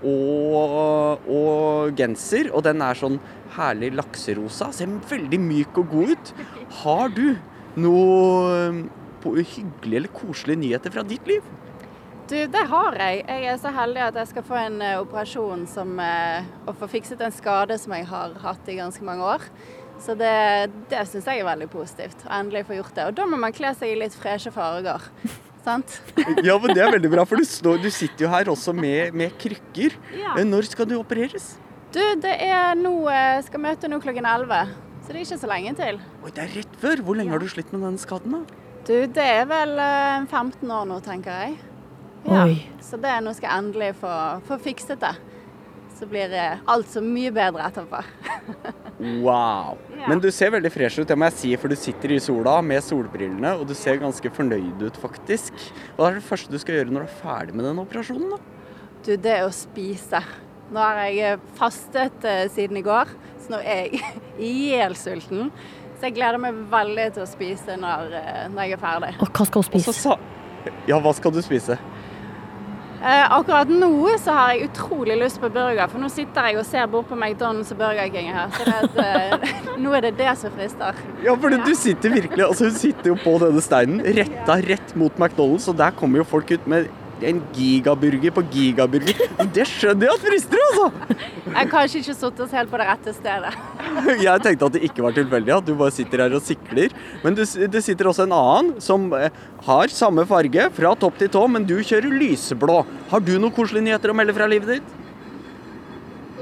[0.06, 3.18] og, og genser, og den er sånn
[3.58, 4.70] herlig lakserosa.
[4.76, 6.34] Ser veldig myk og god ut.
[6.84, 7.26] Har du
[7.82, 11.44] noe eh, hyggelige eller koselige nyheter fra ditt liv?
[12.30, 13.24] Du, det har jeg.
[13.26, 16.90] Jeg er så heldig at jeg skal få en uh, operasjon som uh, å få
[16.92, 19.46] fikset en skade som jeg har hatt i ganske mange år.
[20.00, 22.22] Så det, det syns jeg er veldig positivt.
[22.28, 23.08] Å endelig få gjort det.
[23.10, 25.10] Og da må man kle seg i litt freshe farger.
[25.66, 25.98] Sant?
[26.46, 29.18] Ja, men det er veldig bra, for du, står, du sitter jo her også med,
[29.18, 29.98] med krykker.
[30.16, 30.38] Ja.
[30.38, 31.56] Eh, Når skal du opereres?
[31.90, 34.78] Du, det er nå Jeg Skal møte nå klokken 11.
[35.02, 35.98] Så det er ikke så lenge til.
[36.22, 37.02] Oi, det er rett før.
[37.08, 38.38] Hvor lenge har du slitt med den skaden?
[38.38, 38.62] da?
[38.86, 41.58] Du, det er vel uh, 15 år nå, tenker jeg.
[42.28, 42.46] Ja.
[42.46, 42.60] Oi.
[42.84, 44.14] Så det nå skal jeg endelig få,
[44.48, 45.16] få fikset det.
[46.00, 48.04] Så blir eh, alt så mye bedre etterpå.
[49.00, 49.78] Wow.
[50.10, 52.58] Men du ser veldig fresh ut, det må jeg si, for du sitter i sola
[52.60, 55.56] med solbrillene, og du ser ganske fornøyd ut, faktisk.
[55.96, 58.34] Hva er det første du skal gjøre når du er ferdig med den operasjonen?
[58.36, 58.40] da?
[59.06, 60.20] Du, det er å spise.
[60.70, 64.04] Nå har jeg eh, fastet eh, siden i går, så nå er jeg
[64.50, 65.48] ihjelsulten.
[66.00, 69.14] Så jeg gleder meg veldig til å spise når, eh, når jeg er ferdig.
[69.24, 70.20] Og hva skal hun spise?
[70.92, 71.80] Ja, hva skal du spise?
[73.00, 76.66] Eh, akkurat nå så har jeg utrolig lyst på burger, for nå sitter jeg og
[76.68, 78.52] ser bort på McDonald's og Burger King her.
[78.58, 81.00] Så det eh, nå er det det som frister.
[81.24, 85.16] Ja, for du sitter virkelig Altså, hun sitter jo på denne steinen, retta rett mot
[85.16, 86.90] McDonald's, og der kommer jo folk ut med
[87.28, 89.24] en gigaburger på gigaburger.
[89.56, 91.18] Det skjønner jeg at frister, altså!
[91.50, 93.54] Jeg har kanskje ikke satt oss helt på det rette stedet.
[94.28, 96.94] Jeg tenkte at det ikke var tilfeldig, at du bare sitter her og sikler.
[97.24, 99.34] Men det, det sitter også en annen som eh,
[99.66, 102.82] har samme farge fra topp til tå, men du kjører lyseblå.
[103.10, 104.98] Har du noen koselige nyheter å melde fra livet ditt?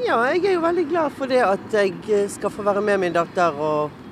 [0.05, 3.01] Ja, jeg er jo veldig glad for det at jeg eh, skal få være med
[3.01, 4.03] min datter og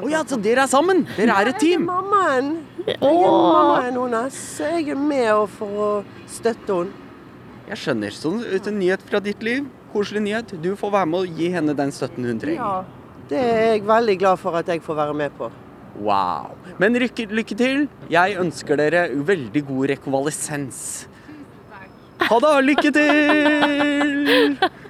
[0.00, 1.02] Å ja, så dere er sammen?
[1.16, 1.82] Dere er et team?
[1.82, 2.52] Jeg er mammaen.
[2.90, 4.38] Jeg er mammaen hennes.
[4.56, 5.90] Så jeg er med og for å
[6.30, 7.06] støtte henne.
[7.70, 8.14] Jeg skjønner.
[8.14, 9.68] Sånn en nyhet fra ditt liv.
[9.92, 10.54] Koselig nyhet.
[10.62, 12.58] Du får være med og gi henne den støtten hun trenger.
[12.58, 15.50] Ja, det er jeg veldig glad for at jeg får være med på.
[16.00, 16.56] Wow.
[16.82, 17.86] Men lykke, lykke til.
[18.10, 20.84] Jeg ønsker dere veldig god rekonvalesens.
[22.20, 22.54] Ha det!
[22.66, 24.58] Lykke til!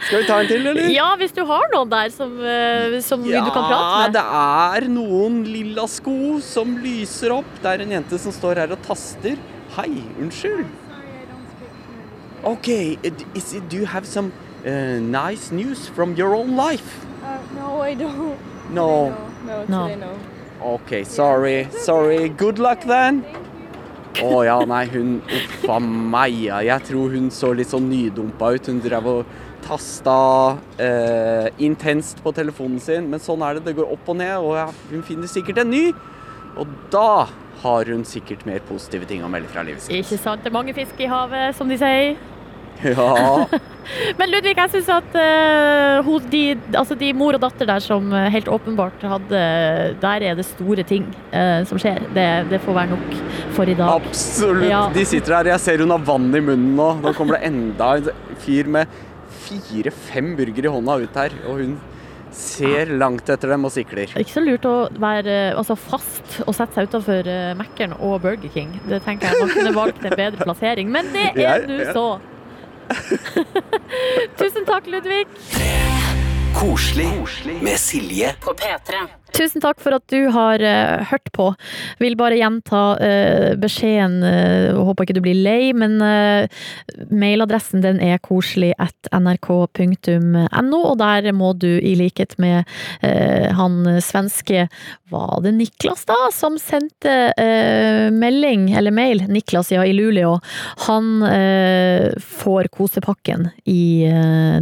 [0.00, 0.88] Skal vi ta en til, eller?
[0.94, 2.32] Ja, hvis du har noen der som,
[3.04, 4.06] som ja, du kan prate med.
[4.06, 4.24] Ja, det
[4.80, 7.50] er noen lilla sko som lyser opp.
[7.60, 9.36] Det er en jente som står her og taster.
[9.76, 10.64] Hei, unnskyld.
[12.42, 12.68] OK,
[13.34, 14.32] is it, do you have some
[14.64, 17.04] uh, nice news from your own life?
[17.22, 18.38] Uh, no, I don't.
[18.72, 19.10] No.
[19.44, 19.86] No, No.
[19.88, 20.14] today no.
[20.62, 21.68] OK, sorry.
[21.84, 22.28] Sorry.
[22.28, 23.24] Good luck then.
[24.20, 26.34] Å ja, nei, hun Uff a meg.
[26.66, 28.66] Jeg tror hun så litt sånn nydumpa ut.
[28.68, 29.30] Hun drev og
[29.64, 30.16] tasta
[30.80, 33.10] eh, intenst på telefonen sin.
[33.10, 33.68] Men sånn er det.
[33.70, 35.84] Det går opp og ned, og hun finner sikkert en ny.
[36.58, 37.28] Og da
[37.60, 39.94] har hun sikkert mer positive ting å melde fra livet sitt.
[40.00, 40.42] Ikke sant?
[40.44, 42.16] Det er mange fisk i havet, som de sier.
[42.80, 43.44] Ja.
[44.18, 46.42] Men Ludvig, jeg syns at uh, hun- de,
[46.78, 49.40] altså de mor og datter der som helt åpenbart hadde
[50.00, 52.00] Der er det store ting uh, som skjer.
[52.16, 53.18] Det, det får være nok
[53.56, 54.00] for i dag.
[54.00, 54.68] Absolutt.
[54.70, 54.86] Ja.
[54.94, 55.52] De sitter der.
[55.54, 56.90] Jeg ser hun har vann i munnen nå.
[57.02, 59.00] Nå kommer det enda en fyr med
[59.50, 61.34] fire-fem burger i hånda ut her.
[61.50, 61.74] Og hun
[62.34, 64.10] ser langt etter dem og sikler.
[64.18, 68.20] Ikke så lurt å være eh, altså, fast og sette seg utenfor uh, Mækkern og
[68.24, 68.76] Burger King.
[68.86, 72.06] Det tenker jeg Man kunne valgt en bedre plassering, men det er nå så.
[74.40, 75.24] Tusen takk, Ludvig.
[76.54, 77.10] Koselig
[77.62, 79.19] med Silje På P3.
[79.36, 81.50] Tusen takk for at du har uh, hørt på.
[82.02, 84.20] Vil bare gjenta uh, beskjeden.
[84.24, 85.98] Uh, håper ikke du blir lei, men
[87.10, 92.68] mailadressen den er koselig at nrk.no, og der må du i likhet med
[93.00, 94.66] han svenske
[95.10, 96.16] Var det Niklas, da?
[96.34, 97.32] Som sendte
[98.14, 100.36] melding, eller mail, Niklas ja, i Luleå.
[100.86, 101.24] Han
[102.22, 104.06] får kosepakken i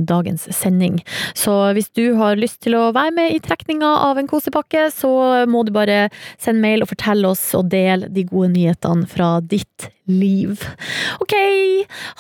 [0.09, 1.01] dagens sending.
[1.37, 4.58] Så hvis du har lyst til å være med i trekninga av en kosepakke,
[4.95, 5.11] så
[5.49, 6.09] må du bare
[6.41, 10.57] sende mail og fortelle oss og dele de gode nyhetene fra ditt liv.
[11.21, 11.35] OK,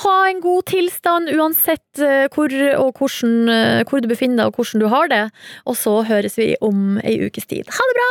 [0.05, 4.61] ha en god tilstand uansett eh, hvor og hvordan, eh, hvor du befinner deg og
[4.61, 5.24] hvordan du har det.
[5.66, 7.68] Og så høres vi om ei ukes tid.
[7.72, 8.11] Ha det bra!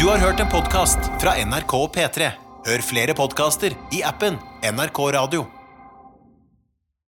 [0.00, 2.32] Du har hørt en podkast fra NRK P3.
[2.66, 5.61] Hør flere podkaster i appen NRK Radio.